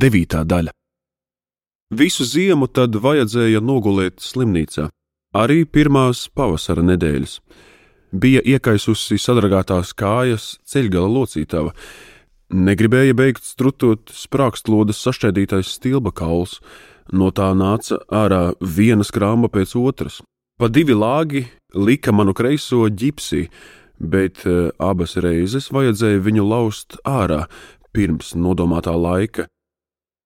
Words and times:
Devītā 0.00 0.44
daļa. 0.48 0.72
Visu 1.92 2.24
ziemu 2.24 2.68
tad 2.70 2.94
vajadzēja 3.04 3.60
nogulēt 3.60 4.22
slimnīcā, 4.22 4.86
arī 5.36 5.64
pirmās 5.66 6.28
pavasara 6.32 6.84
nedēļas. 6.86 7.40
Bija 8.22 8.40
iekaisusi 8.54 9.18
sadragātās 9.20 9.90
kājas 9.98 10.54
ceļgala 10.70 11.10
locītava, 11.18 11.74
negribēja 12.48 13.18
beigt 13.18 13.44
strutot 13.44 14.14
sprākstlodes 14.14 15.02
sašķēdītais 15.04 15.74
stilba 15.76 16.14
kauls, 16.14 16.60
no 17.12 17.28
tā 17.34 17.50
nāca 17.58 18.00
ārā 18.08 18.54
viena 18.62 19.04
skrāma 19.04 19.50
pēc 19.52 19.76
otras. 19.76 20.22
Pa 20.56 20.70
divi 20.72 20.96
lāgi 20.96 21.44
lika 21.74 22.14
manu 22.14 22.32
kreiso 22.36 22.86
ģipsī, 22.88 23.48
bet 24.00 24.46
uh, 24.46 24.70
abas 24.80 25.18
reizes 25.20 25.68
vajadzēja 25.74 26.24
viņu 26.24 26.46
laust 26.46 27.00
ārā 27.04 27.44
pirms 27.92 28.36
nodomātā 28.38 28.94
laika, 28.96 29.50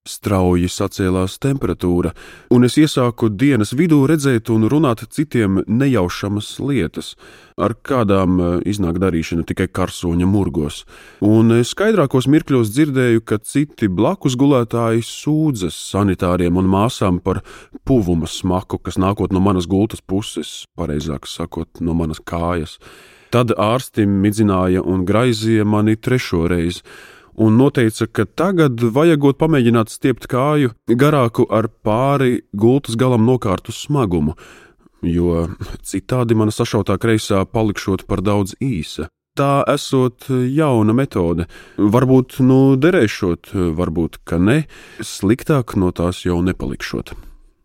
Strauji 0.04 0.68
sacēlās 0.68 1.38
temperatūra, 1.40 2.10
un 2.52 2.66
es 2.66 2.74
iesāku 2.76 3.30
dienas 3.32 3.70
vidū 3.72 4.02
redzēt 4.04 4.50
un 4.52 4.66
runāt 4.68 5.00
citiem 5.08 5.62
nejaušamas 5.64 6.50
lietas, 6.60 7.14
ar 7.56 7.72
kādām 7.72 8.34
eh, 8.36 8.50
iznāk 8.68 8.98
darīšana 9.00 9.46
tikai 9.48 9.64
karsoņa 9.72 10.28
murgos. 10.28 10.82
Un 11.24 11.56
skaidrākos 11.64 12.28
mirkļos 12.28 12.74
dzirdēju, 12.74 13.24
ka 13.24 13.40
citi 13.48 13.88
blakus 13.88 14.36
gulētāji 14.36 15.06
sūdzas 15.08 15.80
sanitāriem 15.94 16.60
un 16.60 16.68
māsām 16.68 17.22
par 17.24 17.40
puvuma 17.88 18.28
smaku, 18.28 18.82
kas 18.84 19.00
nākot 19.00 19.32
no 19.32 19.40
manas 19.40 19.64
gultas 19.64 20.04
puses, 20.04 20.66
pareizāk 20.76 21.24
sakot, 21.24 21.80
no 21.80 21.96
manas 21.96 22.20
kājas. 22.20 22.76
Tad 23.32 23.56
ārsti 23.56 24.04
midzināja 24.04 24.84
un 24.84 25.08
graizīja 25.08 25.64
mani 25.64 25.96
trešo 25.96 26.44
reizi 26.52 26.84
un 27.36 27.58
teica, 27.74 28.06
ka 28.06 28.24
tagad 28.24 28.80
vajagot 28.80 29.38
pamēģināt 29.38 29.90
stiept 29.90 30.28
kāju 30.30 30.74
garāku 30.88 31.46
ar 31.50 31.68
pāri 31.68 32.42
gultas 32.52 32.96
galam 32.96 33.26
nokārtu 33.26 33.72
smagumu, 33.72 34.36
jo 35.02 35.48
citādi 35.82 36.34
mana 36.34 36.54
sašautā 36.54 36.98
kreisā 36.98 37.44
palikšot 37.44 38.06
par 38.06 38.22
daudz 38.22 38.56
īsa. 38.60 39.08
Tā 39.34 39.64
esot 39.66 40.28
jauna 40.30 40.94
metode. 40.94 41.48
Varbūt 41.76 42.38
nu 42.46 42.76
derēšot, 42.78 43.50
varbūt 43.74 44.20
ka 44.22 44.38
ne, 44.38 44.60
sliktāk 45.02 45.74
no 45.74 45.90
tās 45.90 46.22
jau 46.22 46.38
nepalikšot. 46.46 47.16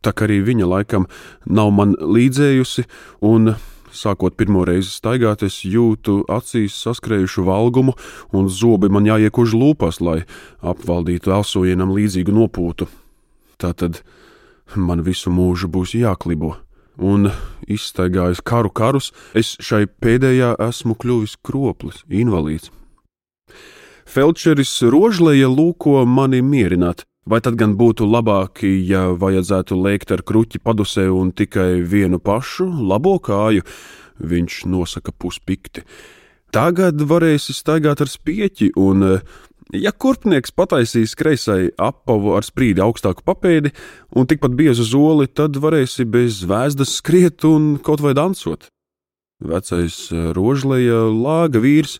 Tā 0.01 0.13
kā 0.15 0.25
arī 0.25 0.39
viņa 0.47 0.65
laikam 0.65 1.05
nav 1.45 1.69
man 1.75 1.93
līdzējusi, 1.99 2.87
un 3.21 3.53
Sākot 3.95 4.35
pirmo 4.37 4.63
reizi 4.67 4.91
staigāt, 4.93 5.43
es 5.45 5.63
jūtu 5.65 6.21
acīs 6.29 6.77
saskrējušu 6.83 7.45
valgumu, 7.47 7.95
un 8.35 8.49
zobi 8.49 8.89
man 8.93 9.07
jāiekuž 9.09 9.55
lūpās, 9.57 9.99
lai 10.01 10.23
apvaldītu 10.61 11.33
elsojienam 11.33 11.93
līdzīgu 11.95 12.35
nopūtu. 12.35 12.89
Tātad 13.59 14.03
man 14.75 15.01
visu 15.03 15.33
mūžu 15.33 15.71
būs 15.73 15.95
jāklibo, 15.97 16.55
un 17.01 17.31
izstaigājis 17.67 18.43
karu 18.45 18.69
karus, 18.69 19.11
es 19.33 19.55
šai 19.57 19.87
pēdējā 19.89 20.53
esmu 20.69 20.95
kļuvis 20.99 21.39
kroplis, 21.41 22.03
invalīds. 22.09 22.69
Felčeris 24.09 24.71
rožlēja 24.89 25.49
lūko 25.49 26.01
mani 26.09 26.41
mierināt, 26.41 27.05
Vai 27.29 27.37
tad 27.45 27.59
gan 27.59 27.75
būtu 27.77 28.07
labāk, 28.09 28.63
ja 28.65 29.11
vajadzētu 29.13 29.75
lēkt 29.77 30.09
ar 30.15 30.23
kruķi 30.25 30.63
padusē 30.65 31.03
un 31.13 31.29
tikai 31.29 31.83
vienu 31.85 32.17
pašu 32.17 32.65
labo 32.89 33.19
kāju? 33.21 33.61
Viņš 34.17 34.63
nosaka 34.65 35.13
puspikti. 35.13 35.83
Tagad 36.49 36.97
varēsi 37.11 37.53
staigāt 37.53 38.01
ar 38.01 38.09
spieķi, 38.09 38.71
un, 38.81 39.19
ja 39.77 39.91
kurpnieks 39.93 40.55
pataisīs 40.57 41.13
kreisai 41.19 41.69
apavu 41.77 42.33
ar 42.33 42.47
sprīdi 42.47 42.81
augstāku 42.81 43.21
papēdi 43.27 43.75
un 44.17 44.25
tikpat 44.25 44.57
biezu 44.57 44.87
zoli, 44.89 45.29
tad 45.29 45.61
varēsi 45.61 46.07
bez 46.09 46.41
zvēzdas 46.41 46.97
skriet 46.97 47.45
un 47.45 47.75
kaut 47.77 48.01
vai 48.01 48.15
dansot. 48.17 48.71
Vecais 49.37 50.01
rožleja 50.33 51.05
lāga 51.13 51.61
vīrs 51.61 51.99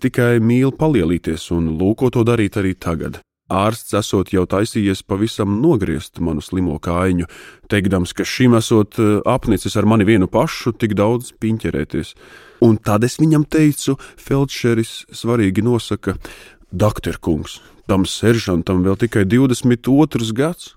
tikai 0.00 0.38
mīl 0.40 0.72
palielīties 0.72 1.50
un 1.52 1.74
lūko 1.76 2.08
to 2.08 2.24
darīt 2.24 2.56
arī 2.56 2.72
tagad. 2.72 3.20
Ārsts 3.46 3.94
esot 3.94 4.32
jau 4.34 4.42
taisījies 4.42 5.04
pavisam 5.06 5.60
nogriezt 5.62 6.18
manu 6.18 6.42
slimo 6.42 6.80
kājiņu, 6.82 7.28
teikdams, 7.70 8.10
ka 8.10 8.26
šim 8.26 8.56
esot 8.58 8.98
eh, 8.98 9.20
apnicis 9.22 9.76
ar 9.78 9.86
mani 9.86 10.06
vienu 10.08 10.26
pašu 10.26 10.72
tik 10.74 10.96
daudz 10.98 11.30
piņķerēties. 11.38 12.14
Un 12.66 12.80
tad 12.82 13.06
es 13.06 13.20
viņam 13.22 13.44
teicu, 13.46 13.94
Feldšeris 14.18 15.06
svarīgi 15.14 15.62
nosaka, 15.62 16.16
Dakterkungs, 16.74 17.60
tam 17.86 18.02
seržantam 18.10 18.82
vēl 18.82 18.98
tikai 18.98 19.22
22 19.30 20.34
gads. 20.34 20.74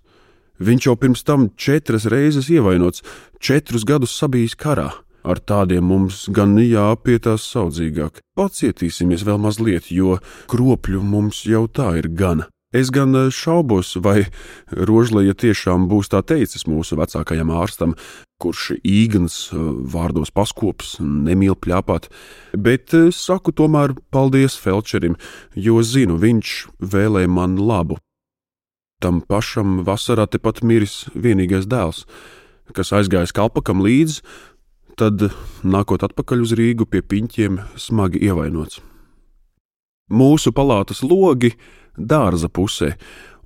Viņš 0.62 0.90
jau 0.90 0.96
pirms 1.00 1.26
tam 1.26 1.50
četras 1.58 2.06
reizes 2.06 2.52
ievainots, 2.54 3.02
četrus 3.42 3.88
gadus 3.88 4.14
sabijis 4.14 4.54
karā. 4.60 4.92
Ar 5.26 5.42
tādiem 5.42 5.84
mums 5.90 6.28
gan 6.32 6.54
jāpietās 6.62 7.50
saudzīgāk. 7.50 8.22
Pacietīsimies 8.38 9.26
vēl 9.26 9.42
mazliet, 9.42 9.90
jo 9.90 10.20
kropļu 10.52 11.02
mums 11.02 11.44
jau 11.50 11.66
tā 11.66 11.96
ir 11.98 12.12
gana. 12.14 12.48
Es 12.70 12.92
gan 12.94 13.16
eh, 13.18 13.32
šaubos, 13.34 13.96
vai 13.98 14.28
Rožlīja 14.70 15.34
tiešām 15.34 15.88
būs 15.90 16.12
tā 16.14 16.22
teicis 16.22 16.68
mūsu 16.70 17.00
vecākajam 17.00 17.50
ārstam, 17.50 17.96
kurš 18.38 18.76
īgans 18.86 19.38
eh, 19.50 19.64
vārdos 19.90 20.30
paskops, 20.30 21.00
nemīl 21.02 21.58
pļāpāt, 21.58 22.12
bet 22.54 22.94
eh, 22.94 23.10
saku 23.10 23.56
tomēr 23.58 23.96
paldies 24.14 24.60
Felčerim, 24.62 25.18
jo 25.58 25.82
zinu, 25.82 26.20
viņš 26.22 26.52
vēlēja 26.94 27.32
man 27.34 27.58
labu. 27.58 27.98
Tam 29.02 29.24
pašam 29.26 29.82
vasarā 29.88 30.28
tepat 30.30 30.62
miris 30.62 31.08
vienīgais 31.16 31.66
dēls, 31.66 32.04
kas 32.78 32.94
aizgājis 32.94 33.34
kalpakam 33.34 33.82
līdzi, 33.82 34.22
tad, 35.00 35.32
nākot 35.66 36.06
atpakaļ 36.06 36.46
uz 36.46 36.54
Rīgu 36.54 36.86
pie 36.86 37.02
piņķiem, 37.02 37.58
smagi 37.80 38.22
ievainots. 38.30 38.84
Mūsu 40.10 40.54
palātas 40.54 41.02
logi 41.06 41.56
dārza 42.00 42.50
pusē, 42.50 42.94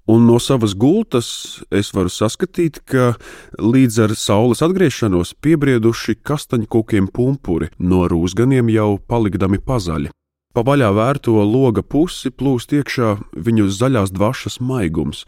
un 0.07 0.25
no 0.27 0.39
savas 0.39 0.75
gultas 0.77 1.27
es 1.71 1.91
varu 1.95 2.11
saskatīt, 2.13 2.81
ka 2.85 3.13
līdz 3.59 3.99
ar 4.05 4.15
saules 4.19 4.63
atgriešanos 4.65 5.33
piebrieduši 5.43 6.19
kastaņkokiem 6.21 7.09
pumpuri, 7.13 7.71
no 7.79 8.05
rūsganiem 8.11 8.71
jau 8.73 8.97
palikdami 9.07 9.61
pazaļi. 9.63 10.13
Pa 10.53 10.61
vaļā 10.61 10.91
vērto 10.93 11.39
loga 11.41 11.81
pusi 11.81 12.29
plūst 12.29 12.75
iekšā 12.77 13.15
viņu 13.33 13.71
zaļās 13.73 14.13
dvašas 14.13 14.59
maigums, 14.61 15.23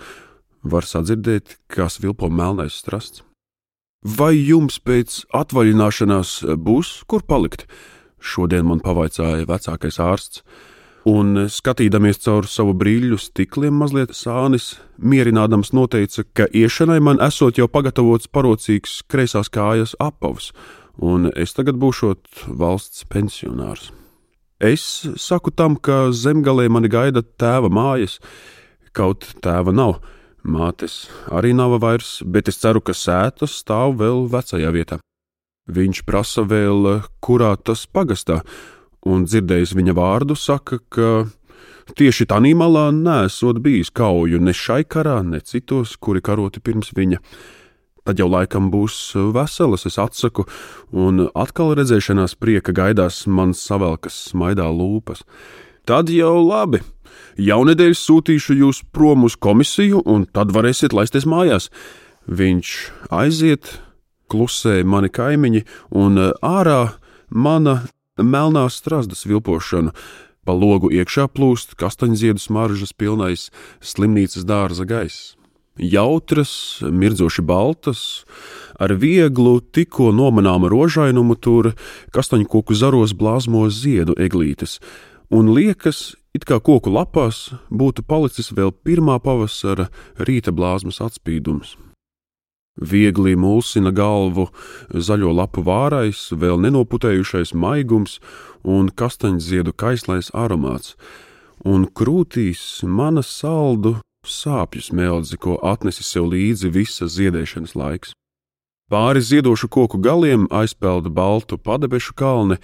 var 0.62 0.86
sadzirdēt, 0.86 1.58
kā 1.66 1.90
svilpo 1.90 2.30
melnais 2.30 2.78
strasts. 2.78 3.24
Vai 4.06 4.36
jums 4.38 4.78
pēc 4.78 5.24
atvaļināšanās 5.34 6.44
būs 6.62 7.00
kur 7.10 7.26
palikt? 7.26 7.66
Šodien 8.22 8.68
man 8.70 8.82
pavaicāja 8.86 9.48
vecākais 9.50 9.98
ārsts 9.98 10.44
un 11.06 11.46
skatīdamies 11.52 12.20
caur 12.26 12.48
savu 12.50 12.74
brīļu 12.78 13.20
stikliem, 13.22 13.76
mazliet 13.78 14.16
sānis, 14.18 14.76
mierinādams 14.98 15.72
noteica, 15.78 16.26
ka 16.34 16.48
iešanai 16.50 16.98
man 17.04 17.22
esot 17.24 17.60
jau 17.62 17.68
pagatavots 17.70 18.32
parocīgs 18.34 19.04
kreisās 19.12 19.52
kājas 19.54 19.94
apavs, 20.02 20.52
un 20.98 21.30
es 21.36 21.54
tagad 21.54 21.78
būšot 21.82 22.48
valsts 22.48 23.06
pensionārs. 23.12 23.92
Es 24.60 25.06
saku 25.20 25.52
tam, 25.52 25.76
ka 25.76 26.10
zemgalē 26.16 26.70
mani 26.72 26.90
gaida 26.90 27.22
tēva 27.22 27.70
mājas, 27.70 28.18
kaut 28.96 29.28
tēva 29.44 29.76
nav. 29.76 30.00
Mātes 30.46 31.08
arī 31.34 31.52
nav 31.58 31.74
vairs, 31.82 32.20
bet 32.22 32.48
es 32.48 32.62
ceru, 32.62 32.80
ka 32.82 32.94
sēta 32.94 33.50
stāv 33.50 33.98
vēl 34.00 34.28
vecajā 34.32 34.70
vietā. 34.72 35.00
Viņš 35.66 36.04
prasa 36.06 36.44
vēl, 36.46 37.02
kurā 37.26 37.56
tas 37.58 37.88
pagastā, 37.90 38.44
un 39.06 39.26
dzirdējis 39.26 39.76
viņa 39.78 39.96
vārdu, 39.98 40.38
saka, 40.38 40.80
ka 40.90 41.26
tieši 41.94 42.26
tā 42.26 42.40
malā 42.42 42.90
nesot 42.92 43.62
bijis 43.62 43.92
kauju 43.94 44.42
ne 44.42 44.54
šai 44.54 44.84
karā, 44.84 45.22
ne 45.24 45.40
citos, 45.40 45.96
kuri 45.98 46.22
karoti 46.22 46.60
pirms 46.60 46.92
viņa. 46.96 47.22
Tad 48.06 48.20
jau 48.22 48.28
laikam 48.30 48.70
būs 48.70 49.16
veselas, 49.34 49.86
es 49.90 49.98
atsaku, 49.98 50.46
un 50.94 51.30
atkal 51.34 51.74
redzēšanās 51.74 52.36
prieka 52.38 52.74
gaidās 52.74 53.26
man 53.26 53.54
savelkas 53.54 54.30
smaidā 54.30 54.68
lūpas. 54.70 55.24
Tad 55.86 56.10
jau 56.14 56.38
labi. 56.42 56.84
Jaunedēļ 57.42 57.96
sūtīšu 57.98 58.58
jūs 58.60 58.84
prom 58.94 59.26
uz 59.26 59.36
komisiju, 59.36 60.04
un 60.06 60.26
tad 60.26 60.54
varēsiet 60.54 60.94
laisties 60.94 61.26
mājās. 61.26 61.72
Viņš 62.30 62.70
aiziet, 63.14 63.74
klusē 64.30 64.84
mani 64.86 65.10
kaimiņi, 65.10 65.66
un 65.98 66.22
ārā 66.46 66.96
mana 67.30 67.82
melnā 68.24 68.68
strazdas 68.70 69.26
vilpošanu, 69.26 69.94
pa 70.46 70.54
logu 70.54 70.92
iekšā 70.94 71.28
plūst 71.34 71.74
kastaņziedu 71.80 72.40
smaržas 72.40 72.94
pilnais 72.94 73.50
slimnīcas 73.82 74.46
dārza 74.46 74.86
gaiss. 74.86 75.34
Jautras, 75.76 76.80
mirdzoši 76.88 77.44
baltas, 77.44 78.24
ar 78.80 78.94
vieglu, 78.96 79.60
tikko 79.60 80.14
nomanāmu 80.16 80.70
rožainumu 80.72 81.36
tur 81.36 81.74
kastaņkoku 82.16 82.78
zaros 82.78 83.12
blāzmo 83.12 83.66
ziedu 83.68 84.16
eglītes, 84.16 84.80
un 85.28 85.52
liekas, 85.52 86.14
It 86.36 86.44
kā 86.44 86.58
koku 86.60 86.92
lapās 86.92 87.54
būtu 87.72 88.04
palicis 88.04 88.50
vēl 88.52 88.74
pirmā 88.84 89.16
pavasara 89.24 89.86
rīta 90.20 90.52
blāzmas 90.52 91.00
atspīdums. 91.06 91.78
Viegli 92.76 93.38
mulsina 93.40 93.92
galvu 93.96 94.50
zaļo 94.92 95.32
lapu 95.32 95.64
vārais, 95.64 96.28
vēl 96.36 96.60
nenoputējušais 96.60 97.54
maigums 97.56 98.20
un 98.68 98.90
kastaņziedu 98.92 99.72
kaislais 99.80 100.28
aromāts, 100.36 100.98
un 101.64 101.88
krūtīs 101.88 102.84
mana 102.84 103.24
saldu 103.24 103.96
sāpju 104.28 104.84
smeldzi, 104.84 105.38
ko 105.40 105.56
atnesis 105.64 106.10
sev 106.12 106.28
līdzi 106.34 106.72
visa 106.74 107.08
ziedēšanas 107.08 107.76
laiks. 107.80 108.12
Pāri 108.92 109.24
ziedošu 109.24 109.70
koku 109.72 109.98
galiem 109.98 110.50
aizpelda 110.52 111.10
baltu 111.10 111.58
padebešu 111.58 112.14
kalni, 112.14 112.60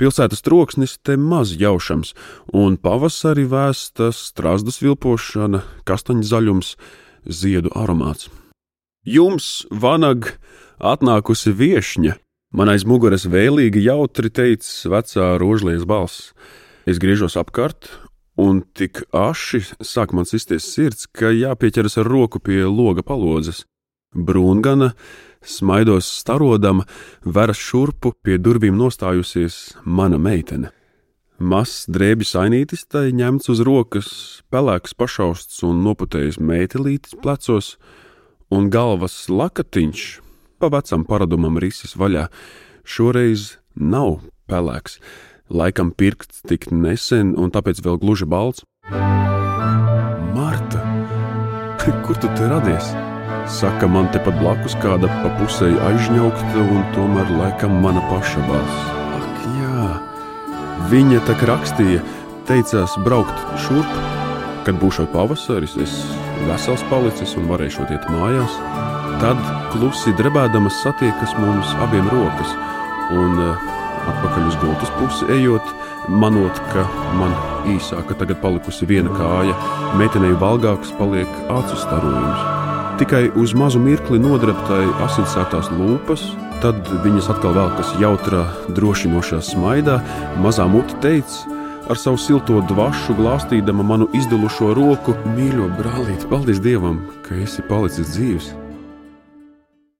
pilsētas 0.00 0.42
troksnis 0.42 0.98
te 0.98 1.16
maz 1.16 1.54
jaušams, 1.54 2.12
un 2.52 2.76
pavasarī 2.76 3.46
vēsta 3.48 4.10
strāzdas 4.10 4.82
vilpošana, 4.82 5.62
kastaņu 5.88 6.26
zaļums, 6.26 6.74
ziedu 7.24 7.72
aromāts. 7.78 8.28
Jums, 9.08 9.64
vanag, 9.72 10.34
atnākusi 10.84 11.54
viešņa, 11.56 12.16
man 12.52 12.68
aiz 12.68 12.84
muguras 12.84 13.24
vēlīgi 13.30 13.86
jautri 13.86 14.28
teica 14.28 14.90
vecā 14.92 15.28
rožlielas 15.40 15.86
balss. 15.88 16.32
Es 16.84 17.00
griežos 17.00 17.38
apkārt, 17.40 17.88
un 18.36 18.60
tik 18.76 19.00
aši 19.16 19.62
sāk 19.80 20.12
man 20.12 20.28
sisties 20.28 20.66
sirds, 20.74 21.06
ka 21.08 21.30
jāpieķeras 21.32 21.96
ar 22.02 22.10
roku 22.10 22.42
pie 22.42 22.66
loga 22.68 23.04
palodzes. 23.06 23.62
Brūngana 24.12 24.90
smaidos 25.40 26.10
starodama, 26.18 26.84
veras 27.24 27.60
šurpu 27.62 28.12
pie 28.20 28.36
durvīm 28.36 28.76
nostājusies 28.76 29.78
mana 29.84 30.18
meitene. 30.20 30.74
Mazs 31.38 31.86
drēbis 31.88 32.34
ainītis 32.36 32.84
tai 32.90 33.08
ņemts 33.16 33.48
uz 33.54 33.64
rokas, 33.64 34.10
pelēks 34.52 34.96
pašausts 34.98 35.62
un 35.64 35.80
noputējis 35.86 36.40
meitelītis 36.42 37.16
plecos, 37.22 37.76
un 38.50 38.70
galvas 38.72 39.28
lakatiņš 39.28 40.04
pa 40.58 40.70
vecam 40.72 41.04
paradumam 41.06 41.58
risis 41.60 41.94
vaļā. 41.98 42.28
Šoreiz 42.88 43.58
nav 43.76 44.20
pelēks, 44.48 44.98
laikam 45.52 45.92
pirkts 45.92 46.42
tik 46.48 46.70
nesen 46.72 47.34
un 47.38 47.52
tāpēc 47.54 47.82
vēl 47.84 48.00
gluži 48.02 48.26
balts. 48.28 48.64
Marta, 50.34 50.80
kur 52.06 52.16
tu 52.16 52.30
te 52.38 52.48
radies? 52.50 52.92
Saka, 53.48 53.88
man 53.88 54.10
tepat 54.12 54.36
blakus 54.42 54.74
kāda 54.82 55.08
pa 55.22 55.30
pusē 55.38 55.70
aizņaukta 55.88 56.64
un 56.64 56.82
tomēr 56.92 57.30
laikam 57.38 57.78
mana 57.84 58.02
paša 58.10 58.44
balss. 58.44 58.82
Ak, 59.16 59.46
jā, 59.56 59.86
viņa 60.92 61.22
tā 61.28 61.36
rakstīja, 61.48 62.02
teicās 62.48 62.98
braukt 63.06 63.46
šurp, 63.64 64.00
kad 64.68 64.76
būšu 64.82 65.08
pavasaris, 65.14 65.78
es 65.80 65.96
vesels 66.46 66.84
palicis 66.90 67.34
un 67.38 67.48
varēšu 67.50 67.86
iet 67.90 68.06
mājās. 68.12 68.54
Tad 69.18 69.40
klusi 69.72 70.14
drebēdamas 70.18 70.82
satiekas 70.84 71.34
mums 71.40 71.72
abiem 71.82 72.06
rokas, 72.12 72.52
un 73.16 73.40
eh, 73.42 73.66
atpakaļ 74.12 74.46
uz 74.50 74.58
gultas 74.62 74.92
pusi 74.98 75.28
ejot, 75.38 75.74
manot, 76.08 76.60
ka 76.72 76.86
man 77.18 77.34
īsāka 77.74 78.16
tagad 78.20 78.40
palikusi 78.44 78.86
viena 78.88 79.12
kāja, 79.16 79.56
meitenei 79.98 80.36
valgāks 80.38 80.94
paliek 81.00 81.28
acu 81.52 81.80
starojums. 81.82 82.46
Tikai 82.98 83.28
uz 83.38 83.54
mazu 83.54 83.78
mirkli 83.82 84.18
nodarbtai 84.22 84.84
asinsētās 85.04 85.68
lūpas, 85.74 86.24
tad 86.62 86.88
viņas 87.04 87.28
atkal 87.34 87.54
velkas 87.54 87.92
jautrā, 88.02 88.42
drošinošā 88.74 89.38
smaidā, 89.46 90.00
mazā 90.42 90.66
mute 90.70 90.96
teica, 91.02 91.57
ar 91.88 91.98
savu 91.98 92.20
silto 92.20 92.60
dvašu 92.68 93.16
glāstīdama 93.18 93.84
manu 93.84 94.08
izdilušo 94.14 94.72
roku: 94.76 95.14
Mīļo 95.36 95.68
brālīt, 95.78 96.26
paldies 96.30 96.60
Dievam, 96.64 97.00
ka 97.24 97.36
esi 97.44 97.64
palicis 97.68 98.12
dzīves! 98.14 98.50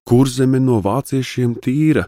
Kur 0.08 0.28
zeme 0.28 0.60
no 0.60 0.78
vāciešiem 0.84 1.58
tīra, 1.64 2.06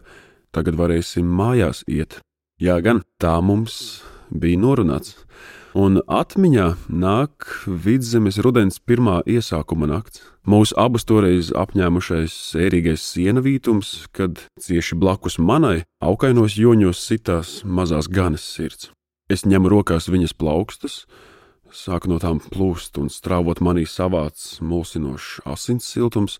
tagad 0.53 0.77
varēsim 0.79 1.25
mājās 1.25 1.83
iet. 1.87 2.19
Jā, 2.61 2.79
gan 2.81 3.03
tā 3.21 3.35
mums 3.45 4.01
bija 4.29 4.61
norunāts 4.61 5.17
un 5.77 6.01
atmiņā 6.07 6.67
nāk 6.89 7.47
vidzemes 7.67 8.39
rudens 8.43 8.79
pirmā 8.79 9.21
iesākuma 9.25 9.89
nakts. 9.89 10.23
Mūsu 10.47 10.75
abus 10.79 11.05
toreiz 11.05 11.51
apņēmušais 11.53 12.33
sērīgais 12.51 13.03
sienavītums, 13.13 14.07
kad 14.15 14.41
cieši 14.61 14.97
blakus 14.97 15.37
manai 15.37 15.83
augainos 16.01 16.57
joņos 16.57 17.05
sitās 17.05 17.61
mazās 17.63 18.09
ganas 18.09 18.45
sirds. 18.45 18.89
Es 19.31 19.45
ņemu 19.47 19.69
rokās 19.71 20.09
viņas 20.11 20.33
plaukstus, 20.35 21.05
sāku 21.71 22.09
no 22.11 22.17
tām 22.19 22.41
plūst 22.43 22.97
un 22.99 23.07
strāvot 23.07 23.61
manī 23.63 23.85
savāds 23.87 24.57
mulsinošs 24.59 25.45
asins 25.47 25.87
siltums. 25.87 26.39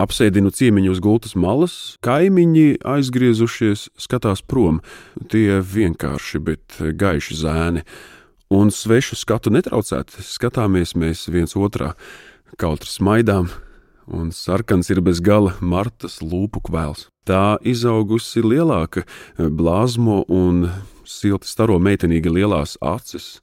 Apsēdinu 0.00 0.52
ciemiņu 0.54 0.94
uz 0.94 1.00
gultas 1.04 1.34
malas, 1.36 1.74
kaimiņi 2.06 2.78
aizgriezušies, 2.86 3.90
skatās 4.00 4.40
prom. 4.40 4.78
Tie 5.28 5.58
vienkārši, 5.60 6.40
bet 6.46 6.78
gaiši 6.78 7.36
zēni 7.42 7.82
un 8.54 8.70
svešu 8.72 9.18
skatu 9.18 9.52
netraucēti 9.52 10.24
skatāmies 10.24 10.94
mēs 10.96 11.26
viens 11.32 11.52
otrā, 11.58 11.92
kaut 12.56 12.86
ar 12.86 12.92
smaidām, 12.92 13.50
un 14.06 14.30
sarkans 14.32 14.88
ir 14.94 15.02
bez 15.04 15.20
gala 15.24 15.56
Martas 15.60 16.20
lūpu 16.22 16.62
kvēls. 16.70 17.08
Tā 17.28 17.58
izaugusi 17.66 18.42
lielāka, 18.42 19.04
blāzmo 19.38 20.22
un 20.30 20.70
silti 21.20 21.50
staro 21.50 21.78
meitenīgi 21.82 22.32
lielās 22.32 22.78
acis, 22.80 23.36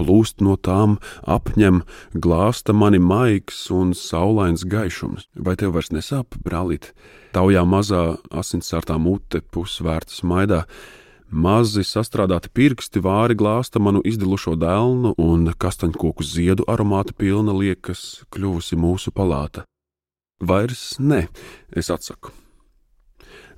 plūst 0.00 0.42
no 0.42 0.56
tām, 0.56 0.98
apņem, 1.28 1.82
glāsta 2.14 2.74
mani 2.74 2.98
maigs 2.98 3.68
un 3.70 3.94
saulains 3.98 4.66
gaišums. 4.66 5.28
Vai 5.36 5.54
tev 5.60 5.76
vairs 5.76 5.92
nesāp, 5.94 6.34
brālīt? 6.42 6.92
Taujā 7.34 7.62
mazā 7.66 8.04
asinsārtā 8.34 8.98
mute 8.98 9.42
pusvērta 9.54 10.14
smaidā, 10.14 10.64
Mazi 11.34 11.82
sastrādāti 11.82 12.50
pirksti 12.54 13.00
vāri 13.02 13.34
glāsta 13.34 13.80
manu 13.82 13.98
izdilušo 14.06 14.52
dēlnu, 14.60 15.16
un 15.18 15.48
kastaņkoku 15.58 16.22
ziedu 16.22 16.66
aromāta 16.70 17.16
pilna 17.16 17.50
liekas 17.56 18.22
kļuvusi 18.30 18.78
mūsu 18.78 19.10
palāta. 19.10 19.64
Vairs 20.38 21.00
ne, 21.00 21.24
es 21.74 21.90
atsaku. 21.90 22.30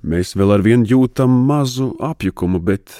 Mēs 0.01 0.33
vēl 0.39 0.55
ar 0.55 0.65
vienu 0.65 0.89
jūtam 0.89 1.33
mazu 1.45 1.91
apjukumu, 2.01 2.63
bet 2.65 2.97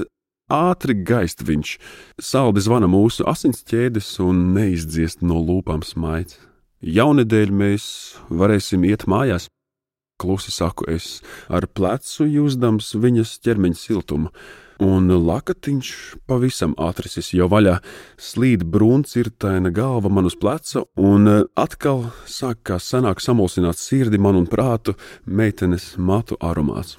ātri 0.47 0.95
gaist 1.03 1.43
viņš, 1.43 1.77
saldi 2.19 2.63
zvana 2.63 2.87
mūsu 2.87 3.25
asins 3.27 3.63
ķēdes 3.67 4.17
un 4.23 4.53
neizdziest 4.55 5.21
no 5.21 5.39
lūpām 5.43 5.83
smaids. 5.83 6.39
Jaunedēļ 6.81 7.51
mēs 7.51 7.85
varēsim 8.29 8.85
iet 8.85 9.07
mājās. 9.09 9.47
Klusi 10.17 10.51
saku 10.53 10.87
es, 10.89 11.21
ar 11.49 11.67
plecu 11.67 12.25
jūzdams 12.25 12.95
viņas 12.97 13.35
ķermeņa 13.45 13.77
siltumu, 13.77 14.31
un 14.81 15.09
lakatiņš 15.09 15.91
pavisam 16.29 16.73
atrisis 16.77 17.33
jau 17.37 17.49
vaļā, 17.51 17.77
slīd 18.17 18.65
brūncirtaina 18.65 19.69
galva 19.73 20.09
man 20.09 20.29
uz 20.29 20.37
pleca, 20.37 20.85
un 20.97 21.45
atkal 21.53 22.07
sāk 22.25 22.63
kā 22.65 22.79
senāk 22.81 23.21
samulsināt 23.21 23.77
sirdi 23.77 24.17
man 24.21 24.37
un 24.41 24.49
prātu 24.49 24.97
meitenes 25.25 25.95
matu 25.97 26.37
aromāts. 26.41 26.97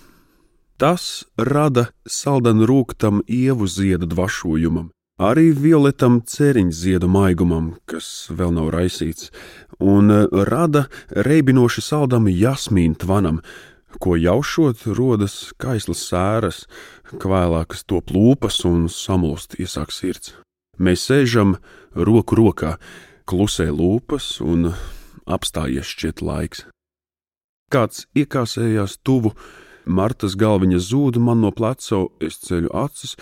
Tas 0.78 1.24
rada 1.34 1.88
saldanu 2.06 2.66
rūktam 2.70 3.24
ievu 3.26 3.66
ziedu 3.66 4.06
dvašojumam, 4.06 4.92
arī 5.18 5.48
violetam 5.50 6.20
ceriņziedu 6.22 7.08
maigumam, 7.10 7.72
kas 7.90 8.28
vēl 8.30 8.54
nav 8.54 8.70
raisīts, 8.76 9.32
un 9.82 10.14
eh, 10.14 10.28
rada 10.46 10.84
reibinoši 11.10 11.82
saldam 11.82 12.30
jasmīnu 12.30 12.94
tvanam, 13.02 13.42
ko 13.98 14.14
jaušot 14.14 14.86
rodas 14.94 15.50
kaislas 15.58 16.06
sēras, 16.06 16.62
kvēlākas 17.10 17.82
top 17.82 18.14
lūpas 18.14 18.62
un 18.70 18.86
samulst 18.86 19.58
iesāk 19.58 19.90
sirds. 19.90 20.36
Mēs 20.78 21.10
sēžam 21.10 21.56
roku 21.90 22.38
rokā, 22.38 22.76
klusē 23.26 23.72
lūpas 23.74 24.36
un 24.46 24.76
apstājies 25.26 25.90
šķiet 25.90 26.22
laiks. 26.22 26.68
Kāds 27.74 28.06
iekāsējās 28.14 29.00
tuvu, 29.02 29.34
Martas 29.88 30.36
galviņa 30.38 30.78
zūd 30.84 31.18
man 31.22 31.40
no 31.42 31.50
pleca, 31.54 32.04
es 32.20 32.38
ceļu 32.44 32.72
acis, 32.76 33.16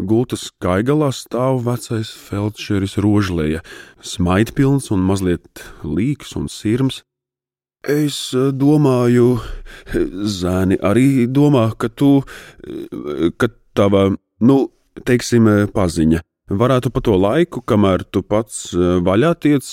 Gultas 0.00 0.46
kaigalā 0.62 1.10
stāv 1.12 1.64
vecais 1.66 2.08
feldšeris 2.28 2.96
rožlēja, 3.04 3.60
smaidpilns 4.00 4.88
un 4.94 5.02
mazliet 5.04 5.64
līks 5.84 6.36
un 6.40 6.48
sirms. 6.48 7.02
Es 7.84 8.30
domāju, 8.34 9.40
zēni 10.40 10.78
arī 10.84 11.26
domā, 11.28 11.70
ka 11.76 11.88
tu, 11.88 12.20
ka 13.36 13.50
tava, 13.76 14.10
nu, 14.40 14.58
teiksim, 15.04 15.48
paziņa 15.74 16.24
varētu 16.50 16.90
pa 16.90 17.02
to 17.04 17.14
laiku, 17.14 17.62
kamēr 17.62 18.02
tu 18.10 18.22
pats 18.26 18.72
vaļā 18.74 19.34
tiec, 19.42 19.66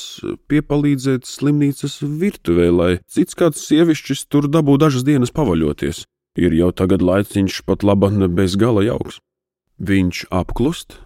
piepalīdzēt 0.50 1.25
slimnīcas 1.25 2.00
virtuvē, 2.06 2.68
lai 2.72 2.92
cits 3.10 3.38
kāds 3.38 3.63
sievišķis 3.66 4.27
tur 4.30 4.48
dabū 4.51 4.77
dažas 4.82 5.08
dienas 5.08 5.34
pavaļoties. 5.34 6.06
Ir 6.38 6.53
jau 6.53 6.70
tagad 6.70 7.01
laiciņš 7.01 7.63
pat 7.65 7.84
laba 7.84 8.12
bez 8.29 8.56
gala 8.56 8.84
jauks. 8.86 9.17
Viņš 9.77 10.27
apklust, 10.29 11.00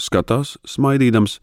skatās, 0.00 0.56
smaidīdams, 0.64 1.38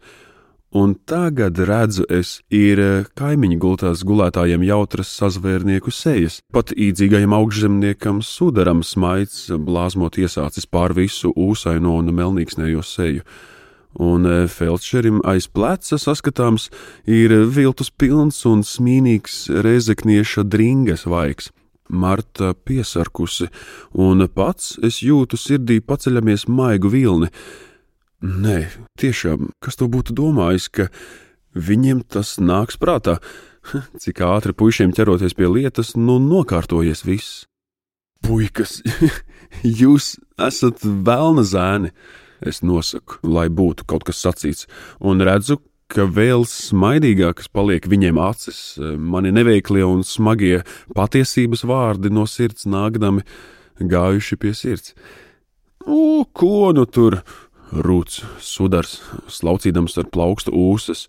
un 0.74 0.94
tagad 1.06 1.58
redzu 1.58 2.06
es, 2.10 2.40
ir 2.50 2.80
eh, 2.80 3.04
kaimiņu 3.18 3.58
gultās 3.62 4.02
gulētājiem 4.06 4.62
jautras 4.66 5.10
sazvērnieku 5.14 5.90
sejas, 5.90 6.40
pat 6.52 6.72
īdzīgajam 6.74 7.34
augšzemniekam 7.36 8.22
sudaram 8.22 8.82
smaids, 8.82 9.48
blāzmot 9.50 10.18
iesācis 10.18 10.66
pār 10.66 10.94
visu 10.94 11.32
ūsaino 11.36 11.98
un 11.98 12.14
melnīksnējo 12.14 12.82
seju. 12.82 13.26
Un 13.98 14.26
eh, 14.26 14.46
Felčerim 14.48 15.18
aiz 15.28 15.46
pleca 15.46 15.98
saskatāms 15.98 16.70
ir 17.06 17.34
viltus 17.46 17.90
pilns 17.90 18.42
un 18.46 18.62
smīnīgs 18.66 19.48
rezeknieša 19.66 20.46
dringas 20.46 21.06
vaigs. 21.06 21.52
Marta 21.92 22.54
piesarkusi, 22.54 23.50
un 24.00 24.24
pats 24.32 24.78
es 24.82 25.02
jūtu 25.04 25.38
sirdī 25.38 25.78
paceļamies 25.84 26.48
maigu 26.48 26.90
vilni, 26.92 27.30
Nē, 28.22 28.68
tiešām, 29.02 29.48
kas 29.58 29.74
to 29.80 29.88
būtu 29.90 30.14
domājis, 30.14 30.68
ka 30.70 30.84
viņiem 31.58 32.04
tas 32.06 32.36
nāks 32.38 32.78
prātā? 32.78 33.16
Cik 34.02 34.22
ātri 34.22 34.54
puišiem 34.54 34.92
ķeroties 34.94 35.34
pie 35.34 35.48
lietas, 35.50 35.96
nu 35.98 36.20
nokārtojies 36.22 37.02
viss. 37.02 37.40
Puikas, 38.22 38.78
jūs 39.82 40.14
esat 40.38 40.86
vēlna 40.86 41.42
zēni, 41.42 41.90
es 42.46 42.62
nosaku, 42.62 43.18
lai 43.26 43.48
būtu 43.50 43.88
kaut 43.90 44.06
kas 44.06 44.22
sacīts, 44.22 44.68
un 45.02 45.18
redzu, 45.26 45.58
ka 45.92 46.06
vēl 46.08 46.46
smaidīgākas 46.48 47.50
paliek 47.52 47.86
viņiem 47.90 48.20
acis, 48.22 48.60
mani 48.96 49.32
neveiklie 49.34 49.84
un 49.86 50.02
smagie 50.06 50.62
patiesības 50.96 51.66
vārdi 51.68 52.12
no 52.12 52.24
sirds 52.30 52.64
nākdami 52.64 53.24
gājuši 53.78 54.38
pie 54.40 54.54
sirds. 54.56 54.94
O, 55.82 56.24
ko 56.32 56.70
nu 56.76 56.86
tur? 56.86 57.20
rūts, 57.72 58.20
sudars, 58.42 58.98
slaucīdams 59.32 59.96
ar 60.00 60.08
plaukstu 60.12 60.52
ūsas. 60.52 61.06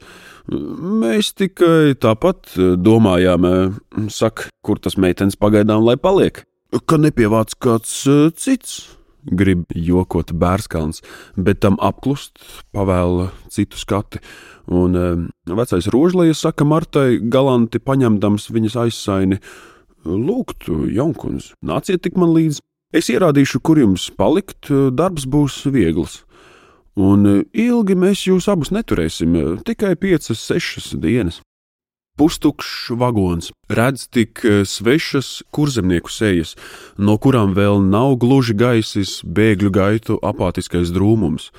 Mēs 0.47 1.33
tikai 1.35 1.93
tāpat 1.99 2.55
domājām, 2.79 3.47
sak, 4.11 4.47
kur 4.65 4.79
tas 4.79 4.97
meitenes 4.99 5.39
pagaidām 5.39 5.83
lai 5.83 5.97
paliek, 5.99 6.43
ka 6.87 6.99
nepievāc 6.99 7.55
kāds 7.61 8.03
eh, 8.07 8.29
cits. 8.35 8.83
Grib 9.23 9.69
jokot 9.71 10.33
bērskalns, 10.35 10.99
bet 11.35 11.61
tam 11.63 11.77
apklust, 11.79 12.41
pavēla 12.75 13.29
citu 13.53 13.79
skati. 13.79 14.19
Un 14.67 14.99
eh, 14.99 15.23
vecais 15.47 15.87
rožlēja 15.93 16.35
saka 16.35 16.67
Martai, 16.67 17.21
galanti 17.21 17.79
paņemdams 17.79 18.49
viņas 18.51 18.77
aizsaini: 18.87 19.39
Lūgt, 20.03 20.67
jaunkundz, 20.67 21.53
nāciet 21.63 22.03
tik 22.03 22.19
man 22.19 22.35
līdzi! 22.35 22.59
Es 22.93 23.07
ierādīšu, 23.09 23.63
kur 23.65 23.79
jums 23.81 24.11
palikt, 24.13 24.69
darbs 24.93 25.23
būs 25.25 25.63
viegls. 25.73 26.19
Un 26.99 27.25
e, 27.25 27.37
ilgi 27.57 27.95
mēs 27.97 28.27
jūs 28.27 28.45
abus 28.51 28.69
neturēsim, 28.73 29.33
e, 29.33 29.45
tikai 29.65 29.95
piecas, 29.97 30.37
sešas 30.37 30.91
dienas. 31.01 31.41
Pustukšs 32.13 32.91
vagons 32.93 33.49
redz 33.73 34.05
tik 34.13 34.43
e, 34.45 34.61
svešas 34.69 35.41
kurzemnieku 35.49 36.11
sejas, 36.13 36.53
no 36.97 37.15
kurām 37.17 37.55
vēl 37.57 37.81
nav 37.81 38.19
gluži 38.21 38.53
gaisis 38.53 39.21
bēgļu 39.25 39.71
gaitu 39.73 40.19
apātiskais 40.21 40.93
drūmums. 40.93 41.49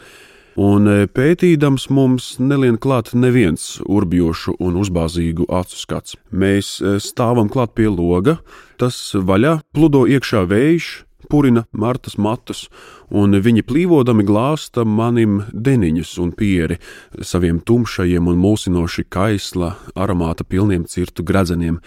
Un 0.54 0.86
pētīdams 1.10 1.88
mums 1.90 2.28
nelien 2.38 2.78
klāt 2.78 3.10
neviens 3.18 3.80
urbjošu 3.90 4.54
un 4.62 4.76
uzbāzīgu 4.78 5.48
acu 5.50 5.80
skats. 5.80 6.14
Mēs 6.30 6.76
stāvam 7.02 7.50
klāt 7.50 7.74
pie 7.74 7.88
loga, 7.90 8.38
tas 8.78 8.94
vaļā, 9.18 9.58
pludo 9.74 10.04
iekšā 10.06 10.44
vējš, 10.46 10.92
purina 11.28 11.64
Martas 11.72 12.16
matus, 12.18 12.68
un 13.10 13.34
viņi 13.34 13.64
plīvodami 13.66 14.24
glāsta 14.26 14.84
manim 14.84 15.42
deniņus 15.52 16.12
un 16.22 16.32
pieri 16.36 16.78
saviem 17.20 17.60
tumšajiem 17.60 18.28
un 18.30 18.40
mulsinoši 18.40 19.06
kaisla 19.08 19.74
aromāta 19.94 20.44
pilniem 20.44 20.86
cirtu 20.88 21.24
gradzeniem. 21.26 21.80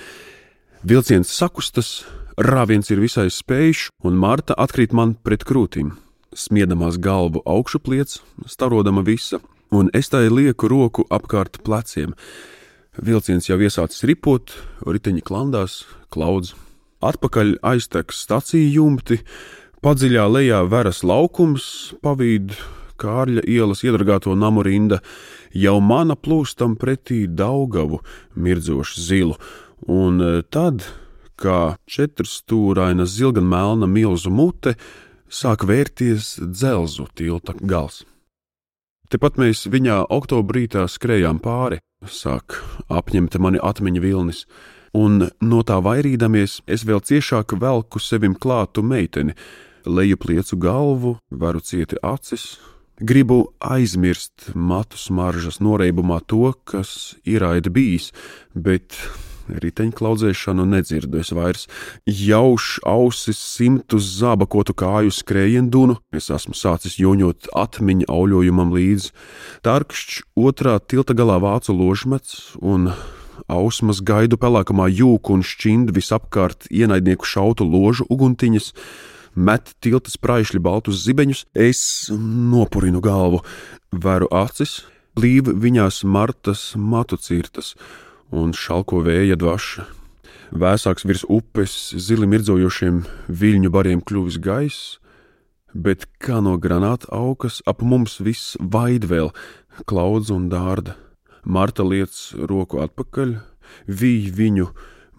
Vilciens 0.88 1.32
sakustas, 1.34 2.06
rāviens 2.38 2.92
ir 2.94 3.02
visai 3.02 3.30
spējš, 3.34 3.88
un 4.06 4.20
Marta 4.20 4.56
atkrīt 4.58 4.94
man 4.94 5.16
pret 5.16 5.46
krūtīm, 5.48 5.96
smiedamās 6.36 7.00
galvu 7.02 7.42
augšupliec, 7.46 8.20
starodama 8.46 9.02
visa, 9.02 9.42
un 9.72 9.90
es 9.94 10.14
tai 10.14 10.28
lieku 10.30 10.70
roku 10.72 11.08
apkārt 11.10 11.60
pleciem. 11.66 12.14
Vilciens 12.98 13.50
jau 13.50 13.58
iesācis 13.62 14.06
ripot, 14.10 14.54
riteņi 14.86 15.26
klandās, 15.26 15.84
klaudz 16.14 16.56
Atpakaļ 16.98 17.60
aiztek 17.62 18.10
stāciju 18.16 18.72
jumti, 18.74 19.20
padziļā 19.86 20.26
lejā 20.34 20.64
veras 20.66 21.04
laukums, 21.06 21.94
pavīd 22.02 22.56
Kārļa 22.98 23.44
ielas 23.46 23.84
iedragāto 23.86 24.34
namu 24.34 24.64
rinda, 24.66 25.04
jau 25.54 25.78
mana 25.78 26.16
plūstam 26.18 26.74
pretī 26.82 27.28
Daugavu 27.30 28.02
mirdzošu 28.34 29.04
zilu, 29.04 29.36
un 29.86 30.18
e, 30.18 30.30
tad, 30.50 30.88
kā 31.38 31.78
četrstūraina 31.86 33.06
zilgan 33.06 33.46
melna 33.46 33.86
milzu 33.86 34.34
mute, 34.34 34.74
sāk 35.30 35.68
vērties 35.70 36.40
dzelzu 36.42 37.06
tilta 37.14 37.54
gals. 37.62 38.02
Tepat 39.14 39.38
mēs 39.38 39.68
viņā 39.70 40.08
oktobrītā 40.10 40.88
skrējām 40.90 41.38
pāri, 41.44 41.78
sāk 42.10 42.58
apņemta 42.90 43.40
mani 43.40 43.62
atmiņa 43.62 44.02
vilnis, 44.04 44.42
un 44.98 45.28
no 45.42 45.62
tā 45.68 45.78
vairīdamies, 45.84 46.62
es 46.66 46.86
vēl 46.88 47.04
ciešāk 47.06 47.58
velku 47.62 48.02
sevim 48.02 48.36
klātu 48.36 48.84
meiteni, 48.84 49.38
leju 49.86 50.18
pliecu 50.18 50.58
galvu, 50.60 51.18
varu 51.30 51.62
cieti 51.62 52.00
acis. 52.04 52.58
Gribu 52.98 53.52
aizmirst 53.62 54.50
matu 54.58 54.98
smaržas 54.98 55.60
noreibumā 55.62 56.18
to, 56.26 56.50
kas 56.66 57.14
ir 57.30 57.46
aida 57.46 57.70
bijis, 57.70 58.10
bet 58.58 58.98
riteņklaudzēšanu 59.48 60.66
nedzirdu 60.68 61.22
es 61.22 61.32
vairs. 61.36 61.68
Jauš 62.10 62.78
ausis 62.88 63.40
simtus 63.40 64.10
zābakotu 64.18 64.76
kāju 64.78 65.14
skrējiendunu, 65.14 66.00
es 66.16 66.32
esmu 66.34 66.58
sācis 66.58 66.98
joņot 67.00 67.52
atmiņu 67.56 68.10
auļojumam 68.12 68.74
līdzi. 68.76 69.14
Tarkšķi 69.68 70.26
otrā 70.48 70.78
tilta 70.82 71.16
galā 71.18 71.40
vācu 71.44 71.78
ložmets 71.78 72.58
un 72.60 72.92
ausmas 73.52 74.02
gaidu 74.02 74.40
pelēkamā 74.42 74.88
jūka 74.90 75.36
un 75.36 75.46
šķind 75.46 75.94
visapkārt 75.96 76.70
ienaidnieku 76.74 77.28
šautu 77.28 77.68
ložu 77.68 78.08
uguntiņas, 78.10 78.72
met 79.38 79.74
tilta 79.84 80.12
spraišļi 80.12 80.62
baltus 80.64 81.04
zibeņus, 81.06 81.46
es 81.54 81.82
nopurinu 82.18 83.02
galvu, 83.04 83.44
veru 83.92 84.30
acis, 84.34 84.82
blīvi 85.18 85.54
viņās 85.54 86.04
martas 86.06 86.72
matu 86.76 87.18
cirtas 87.18 87.76
un 88.34 88.54
šalko 88.54 89.02
vēja 89.06 89.38
dvaša. 89.40 89.88
Vēsāks 90.58 91.04
virs 91.08 91.26
upes, 91.28 91.74
zili 92.00 92.28
mirdzojošiem 92.30 93.02
viļņu 93.28 93.72
bariem 93.72 94.04
kļuvis 94.04 94.40
gaiss, 94.44 94.96
bet 95.74 96.08
kā 96.24 96.40
no 96.42 96.56
granāta 96.58 97.10
augas 97.14 97.60
ap 97.68 97.84
mums 97.84 98.22
viss 98.24 98.56
vaid 98.60 99.06
vēl, 99.10 99.34
klaudz 99.86 100.32
un 100.34 100.48
dārda. 100.50 100.96
Marta 101.48 101.86
liec 101.88 102.12
roku 102.44 102.82
atpakaļ, 102.84 103.38
vīj 103.88 104.32
viņu 104.36 104.66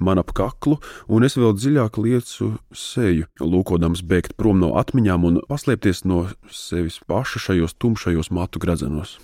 man 0.04 0.20
ap 0.20 0.34
kaklu, 0.36 0.76
un 1.08 1.24
es 1.24 1.38
vēl 1.40 1.54
dziļāk 1.56 1.96
liecu 2.04 2.50
seju, 2.76 3.30
lūkodams 3.40 4.04
bēgt 4.04 4.36
prom 4.36 4.60
no 4.60 4.74
atmiņām 4.76 5.24
un 5.24 5.40
paslēpties 5.48 6.04
no 6.04 6.26
sevis 6.52 7.00
paša 7.08 7.40
šajos 7.46 7.78
tumšajos 7.80 8.28
matu 8.28 8.60
gradzenos. 8.60 9.16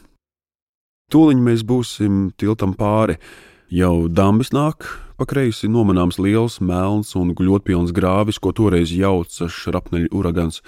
Tūliņ 1.12 1.44
mēs 1.44 1.62
būsim 1.68 2.30
tiltam 2.40 2.73
pāri, 2.73 3.18
jau 3.68 4.08
dambis 4.08 4.54
nāk, 4.56 4.88
pa 5.20 5.28
kreisi 5.28 5.68
nomanāms 5.68 6.16
liels, 6.16 6.56
melns 6.64 7.12
un 7.20 7.37
gļotpilns 7.37 7.92
grāvis, 7.92 8.40
ko 8.40 8.56
toreiz 8.56 8.96
jauca 8.96 9.52
šrapneļu 9.52 10.08
uragans, 10.16 10.62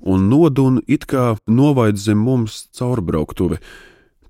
un 0.00 0.30
nodun 0.32 0.80
it 0.88 1.04
kā 1.04 1.34
novaid 1.44 2.00
zem 2.00 2.24
mums 2.24 2.64
caurbrauktuvi 2.72 3.60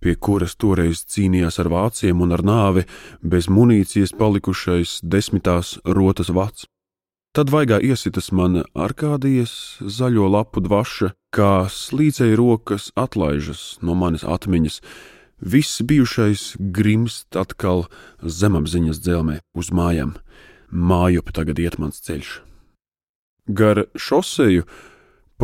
pie 0.05 0.15
kuras 0.21 0.53
toreiz 0.61 1.01
cīnījās 1.09 1.57
ar 1.63 1.71
vāciem 1.73 2.21
un 2.21 2.37
ar 2.37 2.45
nāvi, 2.45 2.85
bez 3.25 3.49
munīcijas 3.49 4.13
palikušais 4.21 5.01
desmitās 5.03 5.79
rotas 5.85 6.29
vats. 6.29 6.69
Tad 7.35 7.51
vaigā 7.51 7.81
iesitas 7.83 8.29
man 8.31 8.61
arkādijas 8.79 9.81
zaļo 9.81 10.29
lapu 10.31 10.63
dvaša, 10.63 11.09
kā 11.35 11.67
slīcēja 11.67 12.37
rokas 12.39 12.93
atlaižas 12.95 13.81
no 13.83 13.97
manas 13.99 14.23
atmiņas. 14.23 14.79
Viss 15.43 15.83
bijušais 15.83 16.45
grimst 16.77 17.35
atkal 17.35 17.89
zemapziņas 18.23 19.01
dzelmē 19.03 19.41
uz 19.59 19.73
mājām. 19.75 20.15
Mājup 20.71 21.35
tagad 21.35 21.59
iet 21.59 21.81
mans 21.83 21.99
ceļš. 22.07 22.37
Gar 23.51 23.83
šoseju 23.99 24.63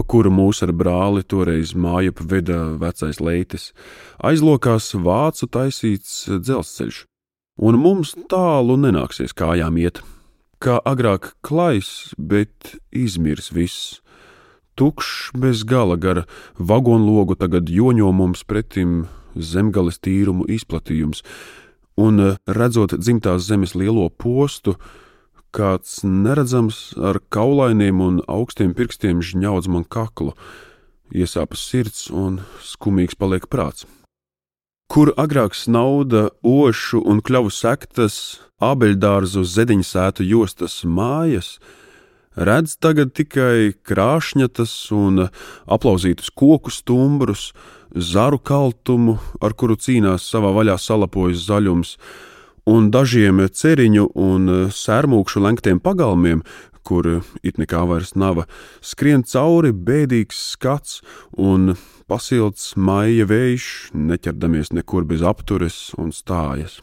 pa 0.01 0.07
kuru 0.09 0.31
mūs 0.33 0.63
ar 0.65 0.71
brāli 0.73 1.21
toreiz 1.29 1.75
māju 1.77 2.15
veda 2.25 2.57
vecais 2.81 3.19
leitis, 3.21 3.67
aizlokās 4.25 4.95
vācu 4.97 5.45
taisīts 5.53 6.23
dzelzceļš, 6.41 7.03
un 7.61 7.77
mums 7.77 8.15
tālu 8.33 8.79
nenāksies 8.81 9.37
kājām 9.37 9.77
iet. 9.77 10.01
Kā 10.57 10.79
agrāk 10.89 11.35
klais, 11.45 12.15
bet 12.17 12.79
izmirs 12.93 13.53
viss. 13.53 14.01
tukšs 14.81 15.37
bez 15.37 15.65
gala 15.69 15.97
gara 15.97 16.25
vagonlogu 16.57 17.37
tagad 17.37 17.69
joņo 17.69 18.13
mums 18.13 18.45
pretim 18.45 19.09
zemgales 19.37 20.01
tīrumu 20.01 20.49
izplatījums, 20.49 21.21
un 21.97 22.39
redzot 22.49 22.97
dzimtās 22.97 23.45
zemes 23.45 23.75
lielo 23.75 24.09
postu, 24.09 24.79
kāds 25.55 26.01
neredzams 26.05 26.93
ar 26.97 27.21
kaulainiem 27.33 28.01
un 28.05 28.21
augstiem 28.31 28.75
pirkstiem 28.77 29.23
žņaudz 29.25 29.71
man 29.71 29.85
kaklu, 29.85 30.35
iesāpas 31.11 31.63
sirds 31.67 32.09
un 32.11 32.41
skumīgs 32.65 33.19
paliek 33.19 33.49
prāts. 33.51 33.87
Kur 34.91 35.13
agrāk 35.15 35.55
snauda 35.55 36.31
ošu 36.43 37.03
un 37.07 37.21
kļavu 37.23 37.53
sektas, 37.55 38.41
abeļdārzu 38.59 39.45
zediņsētu 39.47 40.27
jostas 40.27 40.81
mājas, 40.83 41.59
redz 42.35 42.75
tagad 42.83 43.15
tikai 43.15 43.73
krāšņatas 43.87 44.73
un 44.95 45.29
aplauzītus 45.71 46.33
koku 46.35 46.75
stumbrus, 46.75 47.53
zaru 47.95 48.39
kaltumu, 48.39 49.19
ar 49.43 49.55
kuru 49.55 49.79
cīnās 49.79 50.27
savā 50.31 50.51
vaļā 50.55 50.77
salapojas 50.79 51.47
zaļums, 51.47 51.97
un 52.71 52.91
dažiem 52.95 53.43
ceriņu 53.51 54.11
un 54.15 54.51
sērmūkšu 54.71 55.43
lenktiem 55.43 55.81
pagalmiem, 55.83 56.45
kur 56.87 57.07
it 57.43 57.59
nekā 57.61 57.83
vairs 57.89 58.15
nav, 58.19 58.45
skrien 58.83 59.25
cauri 59.27 59.73
bēdīgs 59.73 60.39
skats 60.55 61.01
un 61.37 61.75
pasilts 62.11 62.75
maija 62.77 63.27
vējš, 63.31 63.67
neķerdamies 63.95 64.73
nekur 64.75 65.07
bez 65.07 65.23
aptures 65.23 65.91
un 65.99 66.15
stājas. 66.15 66.81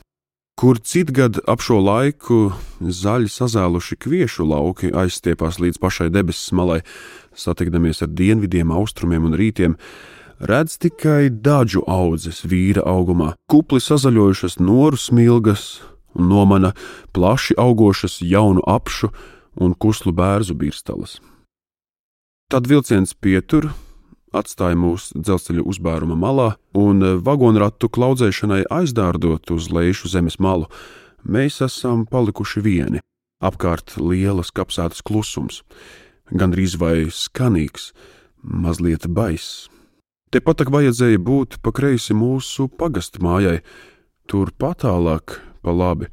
Kur 0.58 0.80
citgad 0.82 1.38
ap 1.46 1.62
šo 1.62 1.78
laiku 1.84 2.38
zaļi 2.82 3.30
sazēluši 3.30 4.00
kviešu 4.02 4.48
lauki 4.50 4.90
aizstiepās 4.90 5.60
līdz 5.62 5.78
pašai 5.84 6.08
debesis 6.10 6.50
malai, 6.58 6.80
satikdamies 7.38 8.02
ar 8.02 8.10
dienvidiem, 8.10 8.74
austrumiem 8.74 9.28
un 9.30 9.38
rītiem, 9.38 9.76
redz 10.40 10.78
tikai 10.78 11.30
dažu 11.30 11.84
audzes 11.88 12.44
vīra 12.46 12.84
augumā, 12.86 13.34
kupli 13.50 13.82
sazaļojušas 13.82 14.60
noru 14.60 14.98
smilgas 14.98 15.82
un 16.18 16.30
nomana 16.30 16.74
plaši 17.14 17.58
augošas 17.58 18.20
jaunu 18.22 18.62
apšu 18.68 19.10
un 19.56 19.74
kuslu 19.74 20.14
bērzu 20.14 20.54
birstalas. 20.54 21.18
Tad 22.48 22.68
vilciens 22.70 23.14
pietur, 23.14 23.72
atstāja 24.32 24.78
mūs 24.80 25.10
dzelzceļa 25.18 25.66
uzbēruma 25.68 26.16
malā, 26.16 26.54
un 26.78 27.04
vagonratu 27.26 27.90
klaudzēšanai 27.92 28.64
aizdārdot 28.72 29.52
uz 29.52 29.70
lejušu 29.74 30.14
zemes 30.14 30.40
malu, 30.40 30.70
mēs 31.28 31.60
esam 31.66 32.06
palikuši 32.08 32.64
vieni. 32.64 33.04
Apkārt 33.44 33.98
lielas 34.02 34.50
kapsētas 34.56 35.04
klusums, 35.06 35.62
gandrīz 36.32 36.78
vai 36.80 37.10
skanīgs, 37.14 37.92
mazliet 38.42 39.06
baiss. 39.12 39.68
Tepat 40.38 40.60
tak 40.62 40.70
vajadzēja 40.70 41.18
būt 41.18 41.56
pa 41.66 41.72
kreisi 41.74 42.14
mūsu 42.14 42.68
pagastu 42.70 43.24
mājai, 43.26 43.64
tur 44.30 44.52
patālāk, 44.54 45.40
pa 45.66 45.74
labi, 45.74 46.12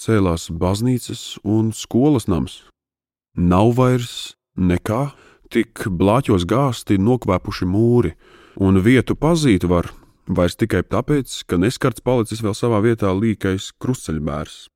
cēlās 0.00 0.46
baznīcas 0.48 1.36
un 1.44 1.68
skolas 1.76 2.24
nams. 2.24 2.54
Nav 3.36 3.74
vairs 3.76 4.14
nekā, 4.56 5.10
tik 5.52 5.84
blāķos 5.92 6.46
gāsti 6.48 6.96
nokvēpuši 7.04 7.68
mūri, 7.68 8.14
un 8.56 8.80
vietu 8.80 9.12
pazīt 9.12 9.68
var 9.68 9.90
vairs 10.24 10.56
tikai 10.56 10.80
tāpēc, 10.80 11.42
ka 11.44 11.60
neskarts 11.60 12.00
palicis 12.00 12.40
vēl 12.40 12.56
savā 12.56 12.80
vietā 12.80 13.12
līkais 13.12 13.74
krustceļbērs. 13.76 14.70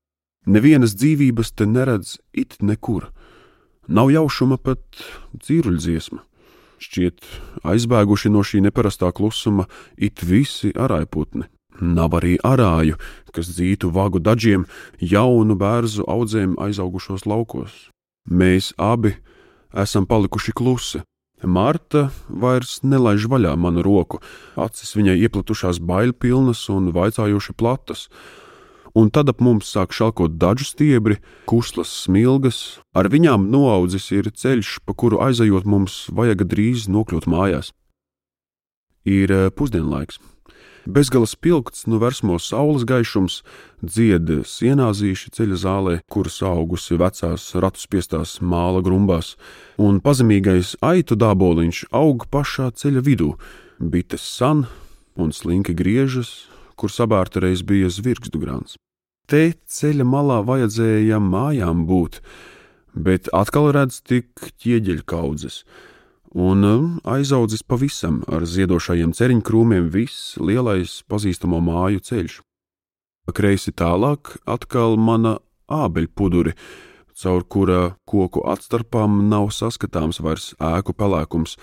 Nevienas 0.45 0.93
dzīvības 1.01 1.55
te 1.57 1.65
neredz 1.65 2.19
it 2.37 2.61
nekur, 2.61 3.09
nav 3.89 4.13
jaušuma 4.13 4.61
pat 4.61 4.85
dzīruļdziesma. 5.41 6.21
Šķiet, 6.85 7.23
aizbēguši 7.65 8.31
no 8.35 8.43
šī 8.45 8.61
neparastā 8.67 9.09
klusuma 9.17 9.65
it 9.97 10.21
visi 10.27 10.73
araiputni. 10.77 11.47
Nav 11.81 12.15
arī 12.21 12.37
arāju, 12.45 12.99
kas 13.35 13.49
dzītu 13.51 13.91
vagu 13.95 14.21
dažiem 14.23 14.67
jaunu 15.01 15.57
bērnu 15.59 16.05
audzēm 16.07 16.55
aizaugušos 16.61 17.25
laukos. 17.27 17.73
Mēs 18.31 18.73
abi 18.79 19.17
esam 19.75 20.07
palikuši 20.07 20.55
klusi. 20.55 21.03
Marta 21.45 22.07
vairs 22.29 22.79
nelaiž 22.85 23.27
vaļā 23.29 23.53
manu 23.61 23.83
roku, 23.85 24.21
acis 24.57 24.95
viņai 24.97 25.19
ieplatušās 25.27 25.81
bailpilnas 25.81 26.63
un 26.73 26.89
vaicājoši 26.95 27.53
platas, 27.59 28.07
un 28.95 29.11
tad 29.11 29.29
ap 29.33 29.43
mums 29.43 29.71
sāk 29.75 29.95
šalkot 29.95 30.39
dažu 30.39 30.67
stiebri, 30.69 31.19
kuslas 31.51 31.91
smilgas, 32.05 32.81
ar 32.95 33.11
viņām 33.11 33.49
noaudzis 33.51 34.11
ir 34.15 34.31
ceļš, 34.31 34.79
pa 34.87 34.95
kuru 34.95 35.21
aizejot 35.27 35.67
mums 35.67 36.05
vajag 36.15 36.47
drīz 36.47 36.87
nokļūt 36.89 37.27
mājās. 37.31 37.75
Ir 39.05 39.35
eh, 39.35 39.51
pusdienlaiks. 39.51 40.23
Bezgala 40.85 41.25
spilgts 41.25 41.87
no 41.89 41.97
versmo 41.97 42.37
saules 42.37 42.85
gaišums, 42.85 43.39
dzied 43.81 44.29
sienāzīši 44.45 45.33
ceļa 45.33 45.57
zālē, 45.63 45.95
kuras 46.13 46.43
augusi 46.45 46.99
vecās 47.01 47.47
ratu 47.57 47.81
spiestās 47.81 48.37
māla 48.45 48.85
grumbās, 48.85 49.33
un 49.81 50.03
pazemīgais 50.05 50.77
aitu 50.85 51.17
dāboliņš 51.17 51.87
aug 51.89 52.29
pašā 52.29 52.69
ceļa 52.77 53.05
vidū, 53.09 53.33
bites 53.81 54.29
san 54.29 54.67
un 55.17 55.33
slinki 55.33 55.73
griežas, 55.73 56.51
kur 56.77 56.93
sabērta 56.93 57.41
reiz 57.41 57.65
bija 57.65 57.89
zvirgstu 57.89 58.43
grāns. 58.43 58.77
Te 59.25 59.55
ceļa 59.57 60.05
malā 60.05 60.43
vajadzēja 60.45 61.17
mājām 61.17 61.87
būt, 61.89 62.19
bet 62.93 63.31
atkal 63.33 63.71
redz 63.73 64.03
tik 64.05 64.51
ķieģeļkaudzes, 64.61 65.63
un 66.37 66.67
um, 66.69 66.89
aizaudzis 67.09 67.63
pavisam 67.65 68.19
ar 68.29 68.45
ziedošajiem 68.45 69.15
ceriņkrūmiem 69.17 69.87
viss 69.95 70.35
lielais 70.37 70.99
pazīstamo 71.09 71.63
māju 71.65 72.03
ceļš. 72.05 72.35
Kreisi 73.33 73.73
tālāk 73.73 74.35
atkal 74.45 74.99
mana 75.01 75.39
ābeļpuduri, 75.73 76.53
caur 77.17 77.47
kura 77.49 77.95
koku 78.05 78.43
atstarpām 78.45 79.23
nav 79.31 79.49
saskatāms 79.57 80.21
vairs 80.21 80.51
ēku 80.61 80.93
pelēkums, 80.93 81.57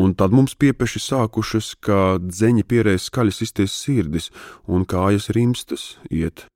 un 0.00 0.14
tad 0.16 0.32
mums 0.32 0.56
piepeši 0.56 1.04
sākušas, 1.10 1.74
kā 1.84 2.16
dzeņi 2.24 2.64
pierēs 2.64 3.10
skaļas 3.10 3.42
izties 3.44 3.76
sirdis 3.76 4.30
un 4.64 4.88
kājas 4.88 5.28
rimstas 5.36 5.98
iet. 6.08 6.46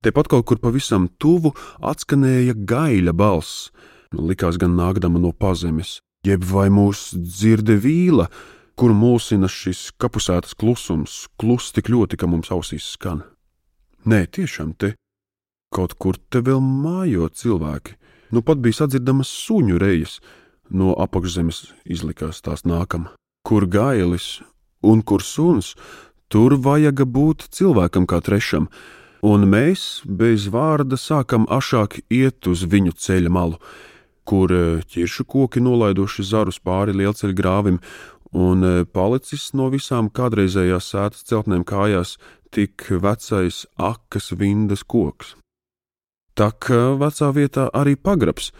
Tepat 0.00 0.30
kaut 0.32 0.46
kur 0.48 0.56
pavisam 0.56 1.10
tuvu 1.20 1.50
atskanēja 1.84 2.54
gaļa 2.56 3.12
balss, 3.12 3.68
likās 4.16 4.56
gan 4.56 4.72
nākdama 4.78 5.20
no 5.20 5.34
pazemes, 5.36 5.98
jeb 6.24 6.46
vai 6.48 6.70
mūs 6.72 7.10
dzirde 7.12 7.76
vīla, 7.76 8.30
kur 8.80 8.94
mulsina 8.96 9.44
šis 9.44 9.90
kapusētas 10.00 10.56
klusums, 10.56 11.26
klus 11.36 11.68
tik 11.76 11.90
ļoti, 11.92 12.16
ka 12.16 12.30
mums 12.32 12.48
ausīs 12.48 12.86
skan. 12.94 13.26
Nē, 14.08 14.24
tiešām 14.32 14.72
te 14.80 14.94
kaut 15.68 15.92
kur 16.00 16.16
te 16.32 16.40
vēl 16.40 16.62
mājo 16.64 17.28
cilvēki. 17.28 17.98
Nu 18.32 18.40
pat 18.40 18.62
bija 18.64 18.78
sadzirdamas 18.80 19.28
suņu 19.28 19.76
rejas, 19.82 20.16
no 20.70 20.94
apakšzemes 20.96 21.74
izlikās 21.84 22.40
tās 22.40 22.64
nākam. 22.64 23.10
Kur 23.44 23.68
gailis 23.68 24.40
un 24.80 25.04
kur 25.04 25.20
suns, 25.20 25.74
tur 26.32 26.56
vajaga 26.56 27.04
būt 27.04 27.50
cilvēkam 27.52 28.08
kā 28.08 28.22
trešam, 28.24 28.70
un 29.26 29.46
mēs 29.48 30.02
bez 30.04 30.48
vārda 30.52 30.98
sākam 31.00 31.46
ašāk 31.50 32.00
iet 32.10 32.46
uz 32.48 32.64
viņu 32.64 32.94
ceļa 32.96 33.32
malu, 33.32 33.60
kur 34.24 34.52
e, 34.52 34.62
ķiršu 34.86 35.26
koki 35.28 35.62
nolaiduši 35.64 36.24
zarus 36.24 36.60
pāri 36.62 36.94
lielceļa 36.96 37.36
grāvim, 37.36 37.80
un 38.32 38.64
e, 38.64 38.72
palicis 38.84 39.50
no 39.58 39.68
visām 39.72 40.10
kādreizējās 40.10 40.92
sētas 40.94 41.26
celtnēm 41.28 41.64
kājās 41.68 42.16
tik 42.54 42.88
vecais 43.02 43.64
akas 43.76 44.32
vindas 44.38 44.84
koks. 44.84 45.34
Tak 46.38 46.70
e, 46.70 46.80
vecā 47.00 47.32
vietā 47.36 47.68
arī 47.76 47.96
pagrabs, 47.96 48.52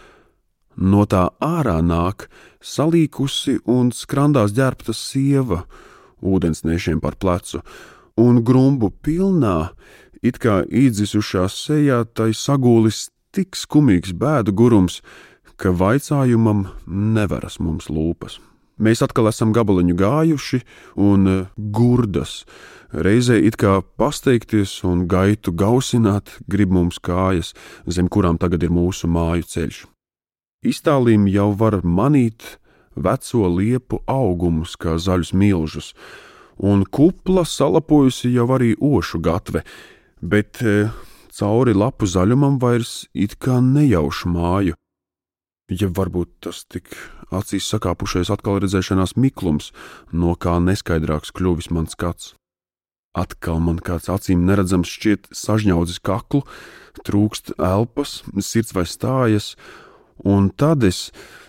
no 0.77 1.07
tā 1.07 1.29
ārā 1.45 1.79
nāk 1.85 2.29
salīkusi 2.61 3.61
un 3.71 3.95
skrandās 3.95 4.53
ģērbta 4.57 4.95
sieva, 4.97 5.65
ūdensniešiem 6.21 7.01
par 7.01 7.17
plecu, 7.17 7.63
un 8.21 8.43
grumbu 8.45 8.91
pilnā 8.91 9.71
It 10.21 10.37
kā 10.37 10.61
īdzisušā 10.69 11.47
sejā 11.49 12.03
tai 12.13 12.35
sagūlis 12.37 13.09
tik 13.33 13.57
skumīgs 13.57 14.13
bēdu 14.13 14.53
gurums, 14.53 15.01
ka 15.57 15.73
vaicājumam 15.73 16.67
nevaras 16.87 17.57
mums 17.61 17.89
lūpas. 17.89 18.39
Mēs 18.81 19.03
atkal 19.05 19.29
esam 19.29 19.53
gabaliņu 19.53 19.95
gājuši 19.97 20.61
un 21.05 21.29
e, 21.29 21.37
gurdas. 21.57 22.45
Reizē 22.93 23.37
it 23.37 23.59
kā 23.61 23.79
pasteikties 24.01 24.79
un 24.89 25.05
gaitu 25.09 25.53
gausināt 25.53 26.33
grib 26.49 26.73
mums 26.73 26.97
kājas, 26.97 27.53
zem 27.85 28.09
kurām 28.09 28.41
tagad 28.41 28.65
ir 28.65 28.73
mūsu 28.73 29.09
māju 29.09 29.45
ceļš. 29.53 29.83
Iztālīm 30.65 31.29
jau 31.29 31.53
var 31.57 31.79
manīt 31.85 32.57
veco 32.97 33.49
liepu 33.53 34.01
augumus 34.09 34.77
kā 34.81 34.97
zaļus 34.97 35.33
milžus, 35.33 35.93
un 36.57 36.85
kupla 36.85 37.45
salapojusi 37.49 38.33
jau 38.33 38.49
arī 38.57 38.75
ošu 38.77 39.21
gatve, 39.25 39.65
bet 40.21 40.61
e, 40.63 40.91
cauri 41.35 41.75
lapu 41.75 42.07
zaļumam 42.07 42.59
vairs 42.61 43.07
it 43.15 43.39
kā 43.41 43.61
nejaušu 43.65 44.31
māju. 44.33 44.77
Ja 45.71 45.87
varbūt 45.87 46.41
tas 46.45 46.65
tik 46.67 46.91
acīs 47.31 47.69
sakāpušais 47.71 48.31
atkal 48.35 48.59
redzēšanās 48.63 49.15
miklums, 49.17 49.71
no 50.13 50.35
kā 50.35 50.59
neskaidrāks 50.59 51.31
kļuvis 51.37 51.71
mans 51.71 51.95
skats. 51.95 52.35
Atkal 53.15 53.59
man 53.63 53.79
kāds 53.83 54.11
acīm 54.11 54.45
neredzams 54.47 54.91
šķiet 54.91 55.31
sažņaudzis 55.35 56.03
kaklu, 56.07 56.45
trūkst 57.07 57.55
elpas, 57.59 58.21
sirds 58.39 58.75
vai 58.75 58.85
stājas, 58.87 59.55
un 60.23 60.51
tad 60.51 60.85
es, 60.87 61.09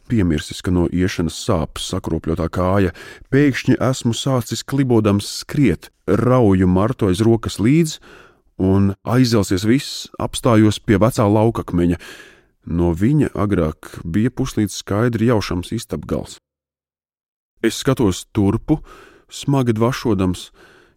piemirsis, 0.10 0.62
ka 0.66 0.74
no 0.74 0.88
iešanas 0.90 1.38
sāpes 1.38 1.90
sakropļotā 1.94 2.48
kāja, 2.54 2.96
pēkšņi 3.34 3.78
esmu 3.78 4.14
sācis 4.18 4.66
klibodams 4.66 5.30
skriet, 5.42 5.92
rauju 6.06 6.70
martu 6.70 7.12
aiz 7.12 7.22
rokas 7.26 7.60
līdzi, 7.62 8.02
un 8.62 8.94
aizelsies 9.02 9.66
viss, 9.66 10.06
apstājos 10.22 10.78
pie 10.86 11.00
vecā 11.02 11.26
laukakmeņa. 11.26 11.98
No 12.70 12.92
viņa 12.94 13.32
agrāk 13.34 13.98
bija 14.06 14.30
puslīdz 14.30 14.76
skaidri 14.84 15.32
jaušams 15.32 15.74
istabgals. 15.74 16.38
Es 17.66 17.82
skatos 17.82 18.26
turpu, 18.34 18.80
smagi 19.30 19.74
dvašodams, 19.78 20.52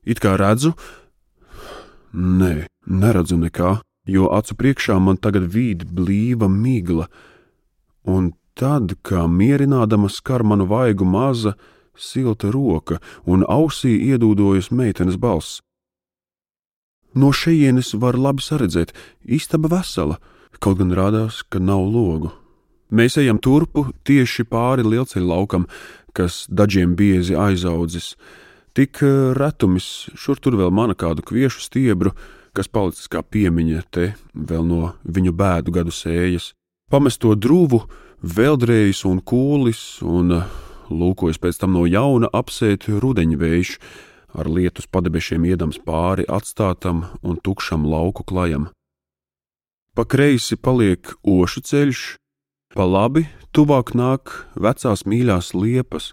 it 0.05 0.21
kā 0.21 0.37
redzu, 0.41 0.75
nē, 2.13 2.69
neredzu 2.85 3.41
nekā, 3.41 3.79
jo 4.09 4.29
acu 4.37 4.57
priekšā 4.61 4.99
man 5.01 5.17
tagad 5.17 5.49
vīd 5.49 5.89
blīva 5.89 6.49
migla, 6.53 7.09
un 8.05 8.33
tad, 8.55 8.97
kā 9.01 9.25
mierinādama 9.29 10.13
skar 10.13 10.45
manu 10.45 10.69
vaigu 10.69 11.09
maza, 11.09 11.57
silta 11.97 12.53
roka, 12.53 13.01
un 13.25 13.45
ausī 13.49 13.97
iedūdojas 14.13 14.69
meitenes 14.71 15.17
balss. 15.17 15.64
No 17.15 17.31
šejienes 17.33 17.95
var 17.95 18.19
labi 18.19 18.43
saredzēt, 18.43 18.95
istaba 19.25 19.71
vesela, 19.77 20.19
kaut 20.59 20.81
gan 20.81 20.95
rādās, 20.95 21.43
ka 21.49 21.63
nav 21.63 21.85
logu. 21.87 22.33
Mēs 22.95 23.17
ejam 23.19 23.39
turpu 23.43 23.89
tieši 24.07 24.45
pāri 24.47 24.85
lielceļa 24.87 25.27
laukam, 25.27 25.69
kas 26.15 26.45
dažiem 26.49 26.95
biezi 26.99 27.35
aizaudzis. 27.35 28.15
Tik 28.75 29.03
eh, 29.03 29.33
retumis, 29.39 30.09
šur 30.19 30.41
tur 30.43 30.59
vēl 30.59 30.73
mana 30.75 30.95
kādu 30.99 31.23
kviešu 31.27 31.63
stiebru, 31.63 32.15
kas 32.55 32.71
palicis 32.71 33.11
kā 33.11 33.23
piemiņa 33.23 33.83
te 33.95 34.13
vēl 34.35 34.67
no 34.67 34.93
viņu 35.07 35.35
bēdu 35.35 35.75
gadu 35.75 35.95
sējas. 35.95 36.53
Pamesto 36.91 37.35
drūvu, 37.35 37.81
veldrējs 38.23 39.05
un 39.11 39.23
kūlis, 39.23 40.03
un 40.03 40.39
eh, 40.39 40.51
lūkojas 40.91 41.41
pēc 41.43 41.63
tam 41.63 41.75
no 41.79 41.87
jauna 41.87 42.31
apsēt 42.35 42.89
rudeņvējš, 42.91 43.79
ar 44.35 44.51
lietus 44.51 44.89
padebešiem 44.91 45.47
iedams 45.47 45.79
pāri 45.79 46.27
atstātam 46.29 47.05
un 47.23 47.39
tukšam 47.39 47.87
lauku 47.87 48.27
klajam. 48.27 48.69
Pa 49.95 50.05
kreisi 50.05 50.59
paliek 50.59 51.15
ošu 51.23 51.63
ceļš, 51.63 52.01
pa 52.75 52.83
labi 52.83 53.29
tuvāk 53.55 53.95
nāk 53.95 54.33
vecās 54.59 55.07
mīļās 55.07 55.53
liepas, 55.55 56.11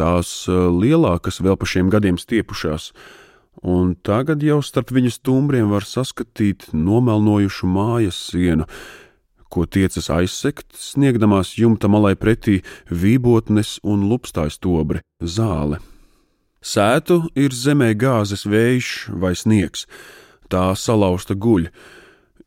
tās 0.00 0.48
eh, 0.48 0.56
lielākas 0.72 1.42
vēl 1.44 1.60
pa 1.60 1.68
šiem 1.68 1.92
gadiem 1.92 2.16
stiepušās, 2.18 2.90
un 3.62 3.94
tagad 4.00 4.42
jau 4.42 4.62
starp 4.64 4.90
viņu 4.96 5.12
stumbriem 5.12 5.68
var 5.72 5.84
saskatīt 5.84 6.70
nomelnojušu 6.72 7.68
mājas 7.68 8.18
sienu, 8.32 8.66
ko 9.52 9.68
tiecas 9.70 10.08
aizsekt, 10.10 10.72
sniegdamās 10.74 11.54
jumta 11.60 11.86
malai 11.92 12.16
pretī 12.18 12.62
vībotnes 12.90 13.78
un 13.86 14.08
lupstājas 14.10 14.58
tobri, 14.58 15.04
zāle. 15.22 15.78
Sētu 16.64 17.26
ir 17.36 17.52
zemē 17.52 17.90
gāzes 18.00 18.46
vējš 18.48 18.90
vai 19.20 19.34
sniegs, 19.36 19.84
tā 20.48 20.70
salauzta 20.72 21.36
guļ, 21.36 21.66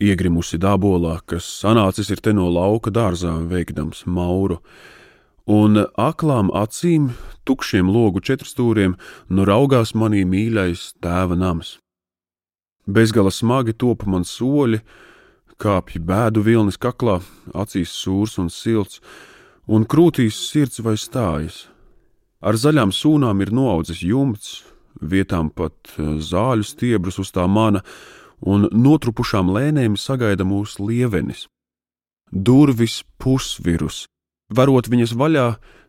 iegrimusi 0.02 0.58
dabolā, 0.58 1.20
kas 1.30 1.46
sanācis 1.62 2.10
ir 2.10 2.24
te 2.26 2.34
no 2.34 2.48
lauka 2.50 2.90
dārzā, 2.90 3.36
veikdams 3.46 4.08
mauru, 4.10 4.58
un 5.46 5.84
aklām 6.02 6.50
acīm, 6.50 7.12
tukšiem 7.46 7.94
logu 7.94 8.26
četrstūriem, 8.26 8.98
nu 9.30 9.46
raugās 9.46 9.94
manī 9.94 10.26
mīļais 10.26 10.98
tēva 10.98 11.38
nams. 11.38 11.78
Bezgala 12.90 13.30
smagi 13.30 13.78
topa 13.78 14.10
man 14.10 14.26
soļi, 14.26 14.82
kāpj 15.62 16.02
bēdu 16.02 16.42
vilnis 16.42 16.82
kaklā, 16.82 17.22
acīs 17.54 17.94
sūrs 17.94 18.40
un 18.42 18.50
silts, 18.50 18.98
un 19.70 19.86
krūtīs 19.86 20.42
sirds 20.50 20.82
vai 20.82 20.98
stājas. 20.98 21.68
Ar 22.42 22.54
zaļām 22.54 22.92
sūnām 22.94 23.42
ir 23.42 23.50
noaudzis 23.50 24.04
jumts, 24.06 24.62
vietām 25.02 25.50
pat 25.50 25.94
eh, 25.98 26.18
zāļu 26.22 26.66
stiebrus 26.66 27.18
uz 27.24 27.34
tā 27.34 27.48
mana, 27.50 27.82
un 28.42 28.68
notrupušām 28.70 29.50
lēnēm 29.50 29.98
sagaida 29.98 30.46
mūsu 30.46 30.86
lievenis. 30.86 31.48
Durvis 32.32 33.02
pusvirus, 33.18 34.06
varot 34.54 34.90
viņas 34.92 35.16
vaļā, 35.18 35.48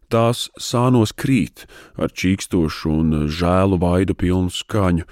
tās 0.08 0.46
sānos 0.56 1.12
krīt 1.12 1.66
ar 2.00 2.12
čīkstošu 2.14 2.92
un 2.94 3.26
žēlu 3.28 3.76
vaidu 3.82 4.16
pilnu 4.16 4.52
skaņu, 4.54 5.04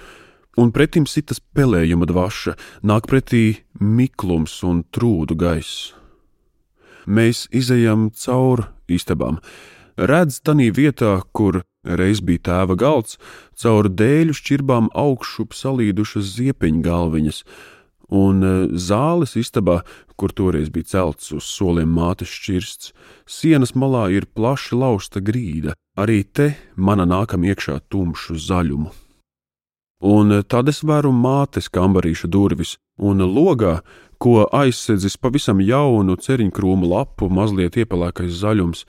un 0.57 0.73
pretim 0.73 1.05
sitas 1.05 1.43
pelējuma 1.53 2.09
dvaša, 2.09 2.57
nāk 2.89 3.11
pretī 3.11 3.61
miklums 3.77 4.63
un 4.65 4.85
trūdu 4.89 5.37
gaiss. 5.37 5.93
Mēs 7.07 7.45
izejam 7.55 8.09
cauri 8.17 8.65
istabām, 8.89 9.43
redz 9.97 10.41
tanī 10.45 10.71
vietā, 10.75 11.21
kur 11.33 11.63
reiz 11.87 12.21
bija 12.21 12.45
tēva 12.51 12.77
galds, 12.79 13.17
caur 13.57 13.89
dēļu 13.89 14.35
šķirbām 14.37 14.91
augšup 14.95 15.55
salīdušas 15.55 16.35
ziepiņu 16.37 16.83
galviņas, 16.85 17.43
un 18.09 18.43
e, 18.43 18.53
zāles 18.79 19.37
istabā, 19.39 19.81
kur 20.17 20.33
toreiz 20.33 20.71
bija 20.73 20.91
celts 20.93 21.33
uz 21.37 21.47
soliem 21.47 21.91
mātes 21.93 22.31
šķirsts, 22.31 22.93
sienas 23.27 23.75
malā 23.75 24.09
ir 24.15 24.29
plaši 24.35 24.79
lausta 24.79 25.21
grīda, 25.21 25.75
arī 25.99 26.23
te 26.25 26.55
mana 26.77 27.07
nākam 27.07 27.45
iekšā 27.45 27.81
tumšu 27.91 28.39
zaļumu. 28.39 28.93
Un 30.07 30.39
e, 30.39 30.43
tad 30.43 30.69
es 30.69 30.83
vēru 30.85 31.13
mātes 31.13 31.71
kambarīša 31.73 32.29
durvis, 32.29 32.77
un 32.99 33.23
logā, 33.25 33.81
ko 34.19 34.47
aizsedzis 34.55 35.19
pavisam 35.21 35.61
jaunu 35.61 36.17
ceriņkrūmu 36.17 36.89
lapu, 36.89 37.29
mazliet 37.29 37.77
iepelēkais 37.77 38.33
zaļums, 38.41 38.87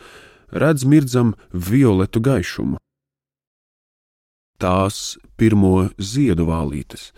redz 0.52 0.86
mirdzam 0.86 1.34
violetu 1.52 2.22
gaišumu. 2.24 2.78
Tās 4.58 5.18
pirmo 5.38 5.90
ziedu 6.02 6.48
vālītes, 6.48 7.12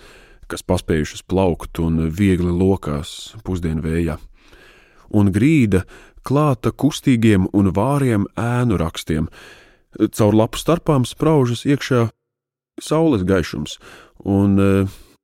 kas 0.51 0.65
paspējušas 0.65 1.23
plaukt 1.23 1.79
un 1.79 2.09
viegli 2.11 2.51
lokās 2.51 3.35
pusdienu 3.47 3.85
vējā, 3.85 4.17
un 5.15 5.31
grīda 5.31 5.85
klāta 6.27 6.73
kustīgiem 6.75 7.47
un 7.55 7.71
vāriem 7.75 8.27
ēnu 8.35 8.79
rakstiem, 8.81 9.29
caur 9.95 10.35
lapu 10.35 10.59
starpām 10.59 11.07
spraužas 11.07 11.63
iekšā 11.65 12.09
saules 12.83 13.23
gaišums, 13.27 13.77
un 14.25 14.59
e, 14.59 14.67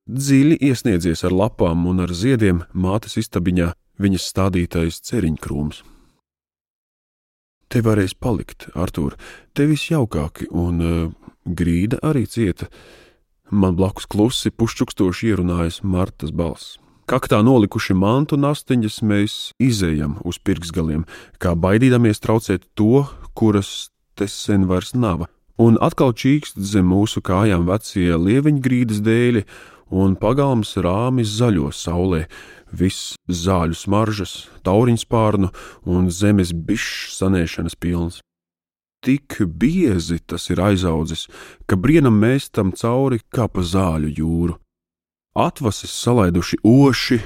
dziļi 0.08 0.56
iesniedzies 0.70 1.24
ar 1.24 1.36
lapām 1.36 1.86
un 1.90 2.00
ar 2.04 2.12
ziediem 2.12 2.64
mātes 2.72 3.16
istabiņā 3.20 3.72
viņas 4.00 4.30
stādītais 4.32 5.00
ceriņkrūms. 5.08 5.95
Te 7.68 7.82
varēs 7.82 8.14
palikt, 8.14 8.68
Artur, 8.78 9.16
te 9.52 9.66
viss 9.66 9.90
jaukāki, 9.90 10.46
un 10.54 10.82
uh, 10.82 11.10
grīda 11.46 11.98
arī 12.06 12.26
cieta. 12.30 12.68
Man 13.50 13.76
blakus 13.78 14.06
klusi 14.10 14.50
pušķukstoši 14.50 15.32
ierunājas 15.32 15.80
Martas 15.82 16.30
balss. 16.34 16.76
Kaktā 17.06 17.38
nolikuši 17.46 17.94
mantu 17.94 18.34
nastiņas, 18.38 18.96
mēs 19.06 19.34
izējam 19.62 20.16
uz 20.26 20.40
pirksgaliem, 20.42 21.04
kā 21.38 21.54
baidīdamies 21.54 22.22
traucēt 22.22 22.66
to, 22.74 23.04
kuras 23.38 23.92
te 24.18 24.26
sen 24.30 24.66
vairs 24.66 24.94
nav. 24.94 25.28
Un 25.62 25.78
atkal 25.80 26.10
čīkst 26.12 26.58
zem 26.58 26.90
mūsu 26.90 27.22
kājām 27.24 27.62
vecie 27.68 28.10
lieveņgrīdas 28.18 28.98
dēļi, 29.06 29.44
un 29.90 30.16
pagalms 30.18 30.76
rāmis 30.82 31.36
zaļo 31.38 31.70
saulē, 31.72 32.26
viss 32.72 33.14
zāļu 33.28 33.76
smaržas, 33.78 34.46
tauriņspārnu 34.66 35.50
un 35.86 36.08
zemes 36.10 36.52
bišķu 36.52 37.12
sanēšanas 37.14 37.76
pilns. 37.78 38.20
Tik 39.06 39.38
biezi 39.46 40.18
tas 40.26 40.48
ir 40.50 40.60
aizaudzis, 40.60 41.26
ka 41.68 41.76
brienam 41.78 42.16
mēs 42.18 42.50
tam 42.50 42.72
cauri 42.74 43.20
kā 43.30 43.46
pa 43.46 43.62
zāļu 43.62 44.10
jūru. 44.18 44.56
Atvases 45.36 45.92
salaiduši 45.92 46.58
oši, 46.64 47.20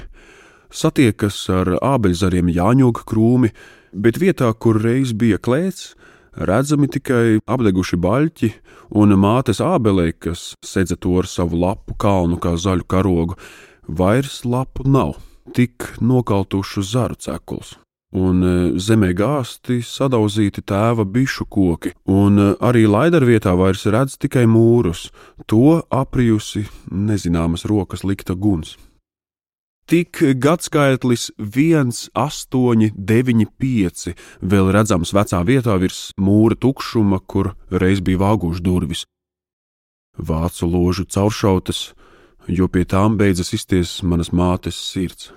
satiekas 0.69 1.37
ar 1.49 1.77
ābeļzariem 1.79 2.51
jāņoga 2.51 3.05
krūmi, 3.07 3.49
bet 3.93 4.19
vietā, 4.19 4.51
kur 4.53 4.77
reiz 4.83 5.15
bija 5.15 5.39
klēts, 5.39 5.95
redzami 6.35 6.89
tikai 6.91 7.41
apdeguši 7.45 7.99
baļķi 8.01 8.51
un 9.01 9.15
mātes 9.19 9.61
ābelē, 9.63 10.11
kas 10.17 10.53
sedza 10.65 10.95
to 10.95 11.17
ar 11.21 11.29
savu 11.29 11.59
lapu 11.59 11.95
kalnu 11.99 12.39
kā 12.41 12.55
zaļu 12.59 12.87
karogu, 12.87 13.37
vairs 13.87 14.41
lapu 14.45 14.87
nav, 14.87 15.17
tik 15.55 15.93
nokaltušu 16.01 16.83
zaru 16.83 17.19
cekuls. 17.19 17.75
Un 18.11 18.43
e, 18.43 18.53
zemē 18.75 19.13
gāzti 19.15 19.77
sadauzīti 19.87 20.65
tēva 20.67 21.05
bišu 21.07 21.45
koki, 21.47 21.93
un 22.11 22.39
e, 22.43 22.47
arī 22.59 22.83
laidarvietā 22.83 23.53
vairs 23.55 23.85
redz 23.87 24.17
tikai 24.19 24.43
mūrus, 24.51 25.07
to 25.47 25.79
aprijusi 25.87 26.65
nezināmas 26.91 27.63
rokas 27.71 28.03
likta 28.03 28.35
guns. 28.35 28.75
Tik 29.91 30.21
gadskaitlis 30.39 31.31
1, 31.37 31.89
8, 32.15 32.91
9, 32.95 33.45
5 33.59 34.13
vēl 34.39 34.69
redzams 34.71 35.09
vecā 35.11 35.41
vietā 35.43 35.73
virs 35.81 36.13
mūra 36.15 36.55
tukšuma, 36.55 37.17
kur 37.27 37.49
reiz 37.67 37.99
bija 37.99 38.21
vāguši 38.21 38.63
durvis. 38.63 39.01
Vācu 40.15 40.69
ložu 40.71 41.03
cauršautas, 41.03 41.81
jo 42.47 42.69
pie 42.71 42.85
tām 42.87 43.17
beidzas 43.19 43.51
izties 43.57 43.97
manas 44.07 44.31
mātes 44.31 44.79
sirds. 44.79 45.33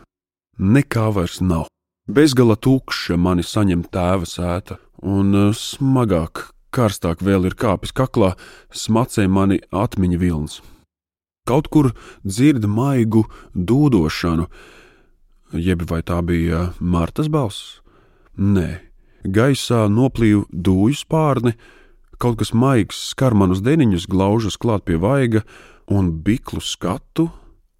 Nekā 0.55 1.09
vairs 1.17 1.41
nav. 1.43 1.67
Bezgala 2.07 2.55
tukša 2.55 3.19
mani 3.19 3.43
saņem 3.43 3.83
tēva 3.91 4.29
sēta, 4.29 4.79
un 5.03 5.35
eh, 5.35 5.51
smagāk, 5.51 6.53
karstāk 6.71 7.27
vēl 7.27 7.51
ir 7.51 7.59
kāpis 7.59 7.91
kaklā, 7.91 8.37
smacē 8.71 9.27
mani 9.27 9.59
atmiņa 9.75 10.23
vilns. 10.23 10.61
Kaut 11.45 11.67
kur 11.69 11.91
dzird 12.25 12.65
maigu 12.65 13.27
dūdošanu, 13.53 14.47
jeb 15.61 15.83
vai 15.91 15.99
tā 16.01 16.23
bija 16.25 16.71
Martas 16.81 17.27
balss? 17.29 17.83
Nē, 18.41 18.79
gaisā 19.29 19.83
noplīv 19.93 20.47
dūju 20.49 20.97
spārni, 20.97 21.53
kaut 22.17 22.39
kas 22.41 22.55
maigs 22.57 23.03
skar 23.11 23.37
manus 23.37 23.61
deniņus, 23.61 24.07
glaužas 24.09 24.57
klāt 24.57 24.87
pie 24.89 24.97
vaiga, 24.97 25.43
un 25.85 26.09
biklu 26.25 26.63
skatu 26.65 27.27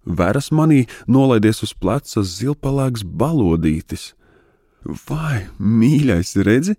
veras 0.05 0.51
manī 0.53 0.83
nolaidies 1.09 1.63
uz 1.65 1.73
pleca 1.73 2.21
zilpalāgs 2.21 3.01
balodītis. 3.01 4.11
Vai, 4.85 5.47
mīļais, 5.57 6.35
redzi? 6.45 6.77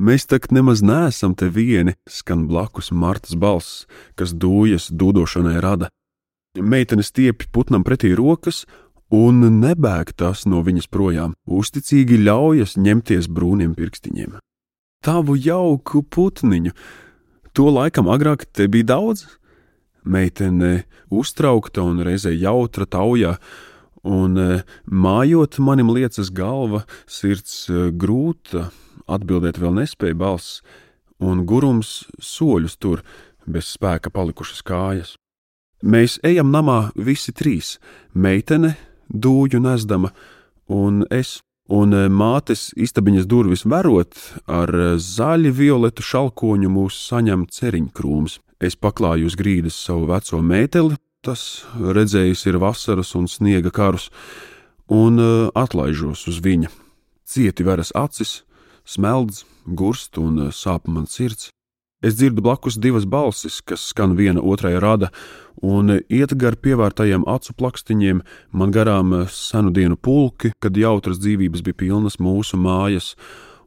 Mēs 0.00 0.24
tak 0.32 0.48
nemaz 0.48 0.80
neesam 0.80 1.36
te 1.36 1.52
vieni, 1.52 1.92
skan 2.08 2.48
blakus 2.48 2.88
Martas 2.88 3.36
balss, 3.36 3.84
kas 4.16 4.32
dūjas 4.32 4.88
dūdošanai 4.88 5.60
rada. 5.60 5.92
Meitene 6.62 7.04
stiepj 7.04 7.48
putnam 7.52 7.84
pretī 7.84 8.14
rokas, 8.16 8.64
un 9.12 9.42
nebēg 9.60 10.14
tas 10.16 10.46
no 10.48 10.62
viņas 10.66 10.88
projām, 10.90 11.34
uzticīgi 11.46 12.18
ļaujas 12.26 12.76
ņemties 12.80 13.28
brūniem 13.28 13.74
pirkstiņiem. 13.76 14.38
Tavu 15.04 15.36
jauku 15.38 16.02
putniņu, 16.02 16.72
to 17.54 17.68
laikam 17.70 18.08
agrāk 18.10 18.46
te 18.52 18.66
bija 18.68 18.96
daudz? 18.96 19.26
Meitene 20.06 20.86
uztraukta 21.10 21.82
un 21.82 22.02
reizē 22.06 22.32
jautra 22.34 22.86
taujā, 22.86 23.36
un 24.06 24.38
e, 24.38 24.48
mājot 24.86 25.58
manim 25.58 25.90
liecas 25.90 26.30
galva, 26.30 26.84
sirds 27.10 27.66
e, 27.68 27.90
grūta, 27.90 28.70
atbildēt 29.10 29.58
vēl 29.58 29.74
nespēja 29.82 30.18
balss, 30.18 30.62
un 31.18 31.44
gurums 31.46 32.04
soļus 32.22 32.78
tur, 32.78 33.02
bez 33.46 33.70
spēka 33.74 34.10
palikušas 34.14 34.62
kājas. 34.66 35.16
Mēs 35.84 36.16
ejam 36.24 36.48
namā 36.52 36.90
visi 36.96 37.32
trīs- 37.36 37.78
meitene, 38.14 38.76
dūju 39.12 39.60
nesdama 39.60 40.12
un 40.68 41.04
es. 41.10 41.42
Un 41.66 41.90
e, 41.90 42.06
mātes 42.06 42.70
istabiņas 42.78 43.26
durvis 43.26 43.64
verot, 43.66 44.14
ar 44.46 44.70
e, 44.70 44.84
zaļu 45.02 45.50
violetu 45.50 46.02
šalkoņu 46.02 46.70
mūs 46.70 46.94
saņem 47.08 47.48
ceriņkrūms. 47.50 48.38
Es 48.62 48.78
paklāju 48.78 49.26
uz 49.26 49.34
grīdas 49.34 49.74
savu 49.74 50.06
veco 50.06 50.38
mēteli, 50.46 50.94
tas 51.26 51.66
redzējis 51.74 52.46
ir 52.46 52.60
vasaras 52.62 53.16
un 53.18 53.26
sniega 53.26 53.74
karus, 53.74 54.12
un 54.86 55.18
e, 55.18 55.50
atlaižos 55.58 56.28
uz 56.30 56.38
viņa. 56.38 56.70
Cieti 57.26 57.66
veras 57.66 57.90
acis, 57.98 58.44
smeldz, 58.86 59.42
gurst 59.66 60.22
un 60.22 60.52
sāp 60.54 60.86
man 60.86 61.10
sirds. 61.10 61.50
Es 62.06 62.14
dzirdu 62.14 62.42
blakus 62.44 62.76
divas 62.78 63.02
balsis, 63.02 63.56
kas 63.66 63.88
skan 63.90 64.12
viena 64.14 64.38
otrai 64.38 64.76
rada, 64.78 65.08
un 65.58 65.90
iet 66.06 66.34
gar 66.38 66.54
pievērtajiem 66.62 67.24
acu 67.26 67.54
plakstiņiem, 67.58 68.20
man 68.54 68.74
garām 68.76 69.24
senu 69.32 69.72
dienu 69.74 69.98
pulki, 69.98 70.52
kad 70.62 70.78
jautras 70.78 71.18
dzīvības 71.24 71.64
bija 71.66 71.80
pilnas 71.82 72.20
mūsu 72.22 72.60
mājas, 72.62 73.16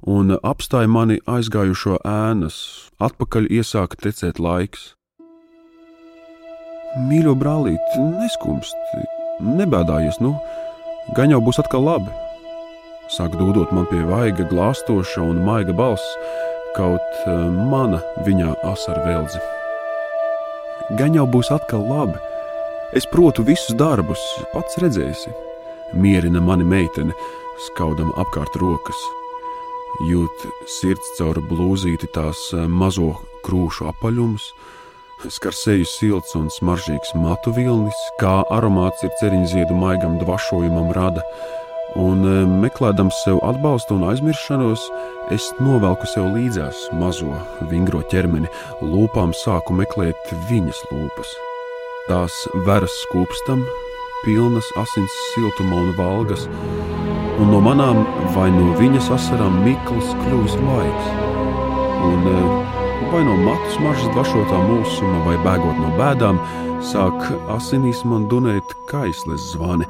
un 0.08 0.38
apstāja 0.40 0.88
mani 0.88 1.20
aizgājušo 1.28 2.00
ēnas, 2.08 2.62
atpakaļ 3.04 3.52
iesāka 3.60 4.00
tecēt 4.08 4.40
laiks. 4.40 4.94
Mīļo 7.10 7.36
brālīt, 7.36 8.00
neskumsti, 8.00 9.04
nebēdājies, 9.44 10.24
nu, 10.24 10.38
gan 11.18 11.36
jau 11.36 11.44
būs 11.44 11.60
atkal 11.60 11.84
labi. 11.92 12.16
Sāk 13.12 13.36
dūdot 13.36 13.76
man 13.76 13.90
pie 13.92 14.06
vaiga 14.08 14.48
glāstoša 14.48 15.28
un 15.28 15.44
maiga 15.44 15.76
balss 15.76 16.08
kaut 16.78 17.22
eh, 17.26 17.36
mana 17.72 18.02
viņā 18.26 18.54
asaru 18.72 19.04
velzi. 19.06 19.42
Gan 21.00 21.16
jau 21.18 21.28
būs 21.30 21.52
atkal 21.54 21.86
labi. 21.86 22.18
Es 22.98 23.06
protu 23.06 23.46
visus 23.46 23.76
darbus, 23.78 24.22
pats 24.54 24.80
redzēsi. 24.82 25.34
Mierina 25.94 26.42
mani 26.42 26.66
meitene, 26.66 27.14
skaudama 27.68 28.16
apkārt 28.22 28.58
rokas. 28.62 28.98
Jūt 30.10 30.46
sirds 30.80 31.14
caur 31.18 31.38
blūzīti 31.50 32.10
tās 32.16 32.50
eh, 32.54 32.66
mazo 32.66 33.14
krūšu 33.46 33.90
apaļumus, 33.94 34.52
skar 35.30 35.56
seju 35.56 35.88
silts 35.88 36.36
un 36.40 36.50
smaržīgs 36.54 37.16
matu 37.20 37.54
vilnis, 37.56 37.98
kā 38.22 38.40
aromāts 38.56 39.04
ir 39.04 39.16
ceriņziedu 39.22 39.76
maigam 39.76 40.20
dvašojumam 40.22 40.94
rada 40.96 41.26
un 41.98 42.22
e, 42.28 42.36
meklējams 42.62 43.24
sev 43.24 43.40
atbalstu 43.46 43.98
un 43.98 44.06
aizmiršanos, 44.12 44.84
es 45.34 45.50
novelku 45.64 46.08
sev 46.12 46.30
līdzās 46.36 46.90
mazo 47.00 47.34
vingro 47.72 48.02
ķermeni, 48.12 48.50
lūpām 48.82 49.34
sāku 49.34 49.74
meklēt 49.78 50.34
viņas 50.50 50.84
lūpas. 50.92 51.34
Tās 52.10 52.36
veras 52.66 52.94
skūpstam, 53.06 53.64
pilnas 54.26 54.70
asins 54.82 55.18
siltuma 55.34 55.82
un 55.84 55.92
valgas, 55.98 56.46
un 57.40 57.54
no 57.54 57.62
manām 57.64 58.04
vai 58.36 58.50
no 58.54 58.74
viņas 58.78 59.10
asarām 59.16 59.62
mikls 59.66 60.14
kļūst 60.24 60.62
laiks. 60.70 61.12
Un, 62.10 62.30
e, 62.30 62.38
vai 63.10 63.24
no 63.26 63.36
matu 63.42 63.74
smaržas 63.76 64.14
dvašotā 64.14 64.62
mūsuma, 64.70 65.26
vai 65.26 65.36
bēgot 65.46 65.82
no 65.82 65.92
bēdām, 65.98 66.40
sāk 66.86 67.28
asinīs 67.58 68.06
man 68.08 68.30
dunēt 68.32 68.78
kaisles 68.88 69.52
zvani 69.56 69.90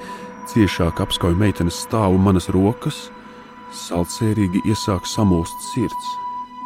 ciešāk 0.49 1.01
apskauj 1.03 1.35
meitenes 1.37 1.77
stāvu 1.83 2.17
manas 2.21 2.47
rokas, 2.53 2.97
saldsērīgi 3.85 4.63
iesāk 4.71 5.05
samulst 5.05 5.55
sirds. 5.73 6.09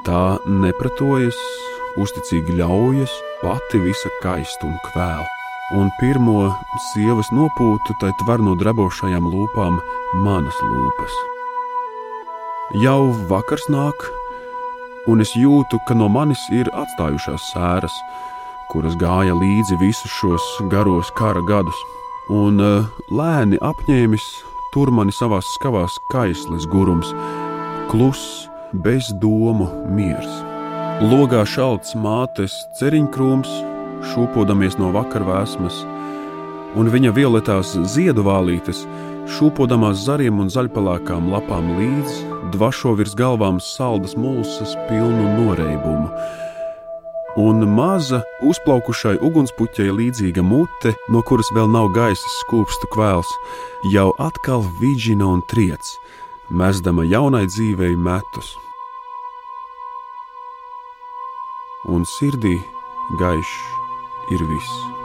Tā 0.07 0.37
nepratojas, 0.47 1.37
uzticīgi 1.99 2.55
ļaujas, 2.59 3.11
pati 3.41 3.81
visa 3.83 4.11
kaist 4.23 4.63
un 4.63 4.75
kvēl. 4.87 5.23
Un 5.79 5.89
pirmo 5.99 6.51
sievas 6.91 7.31
nopūtu 7.35 7.95
tai 7.99 8.11
tver 8.21 8.43
no 8.43 8.53
drebošajām 8.59 9.27
lūpām 9.31 9.79
manas 10.23 10.59
lūpas. 10.63 11.15
Jau 12.83 13.11
vakars 13.31 13.67
nāk, 13.71 14.07
un 15.11 15.23
es 15.23 15.33
jūtu, 15.35 15.79
ka 15.87 15.97
no 15.97 16.07
manis 16.11 16.43
ir 16.55 16.71
atstājušās 16.71 17.51
sēras, 17.51 17.97
kuras 18.71 18.95
gāja 18.99 19.35
līdzi 19.35 19.79
visus 19.81 20.15
šos 20.21 20.47
garos 20.71 21.11
kara 21.19 21.43
gadus 21.49 21.83
un 22.31 22.59
uh, 22.61 22.85
lēni 23.11 23.59
apņēmis 23.59 24.23
tur 24.73 24.91
mani 24.95 25.13
savās 25.13 25.47
skavās 25.57 25.97
kaisles 26.11 26.65
gurums, 26.71 27.11
kluss, 27.91 28.47
bez 28.73 29.11
domu 29.21 29.67
miers. 29.93 30.29
Logā 31.03 31.43
šalts 31.45 31.95
mātes 31.99 32.53
ceriņkrūms, 32.79 33.49
šūpodamies 34.13 34.79
no 34.79 34.91
vakarvēsmas, 34.95 35.81
un 36.79 36.89
viņa 36.93 37.11
violetās 37.13 37.75
ziedu 37.93 38.23
vālītes, 38.25 38.85
šūpodamās 39.37 40.05
zariem 40.07 40.39
un 40.43 40.49
zaļpalākām 40.53 41.29
lapām 41.33 41.75
līdzi, 41.77 42.31
dvašo 42.55 42.95
virs 42.99 43.17
galvām 43.19 43.59
saldas 43.61 44.17
mulsas 44.19 44.77
pilnu 44.89 45.35
noreibumu 45.37 46.09
un 47.35 47.65
maza, 47.69 48.21
uzplaukušai 48.45 49.17
ugunspuķei 49.25 49.91
līdzīga 49.93 50.43
mute, 50.45 50.93
no 51.09 51.23
kuras 51.25 51.49
vēl 51.55 51.69
nav 51.73 51.89
gaisa 51.95 52.33
skūpstu 52.39 52.89
kvēls, 52.93 53.29
jau 53.93 54.11
atkal 54.21 54.65
vidžina 54.79 55.27
un 55.33 55.41
triec, 55.49 55.95
mesdama 56.49 57.05
jaunai 57.09 57.45
dzīvei 57.49 57.95
metus. 57.97 58.55
Un 61.89 62.05
sirdī 62.07 62.59
gaišs 63.19 63.55
ir 64.31 64.45
viss. 64.47 65.02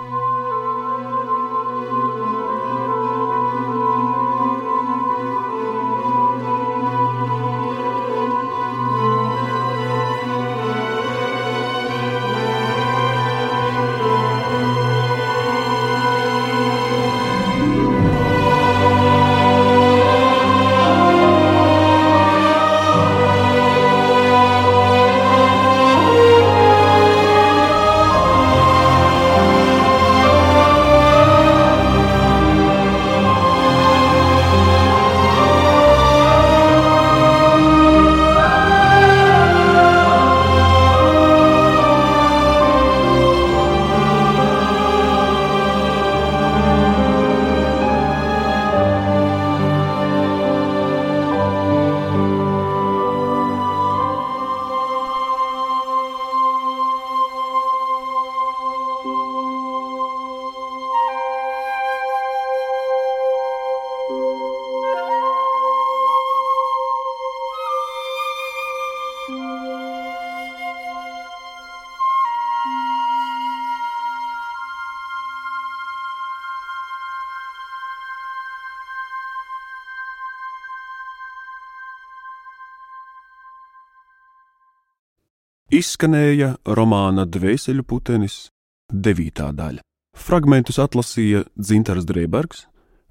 Izskanēja 85.78 86.54
romāna 86.76 87.24
Dvēseļu 87.28 87.84
putenis, 87.86 88.48
devītā 88.92 89.50
daļa. 89.54 89.82
Fragmentus 90.18 90.80
atlasīja 90.82 91.44
Dzintars 91.54 92.06
Drēbergs, 92.08 92.64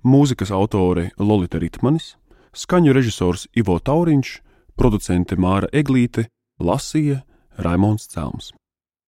mūzikas 0.03 0.51
autore 0.51 1.10
Lolita 1.19 1.62
Ritmanis, 1.63 2.15
skaņu 2.51 2.95
režisors 2.97 3.47
Ivo 3.56 3.77
Tauriņš, 3.80 4.34
producente 4.77 5.38
Māra 5.39 5.69
Eglīte, 5.71 6.27
lasīja 6.60 7.21
Raimons 7.58 8.10
Celms. 8.12 8.51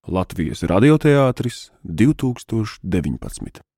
Latvijas 0.08 0.64
radioteātris 0.64 1.70
2019. 1.84 3.69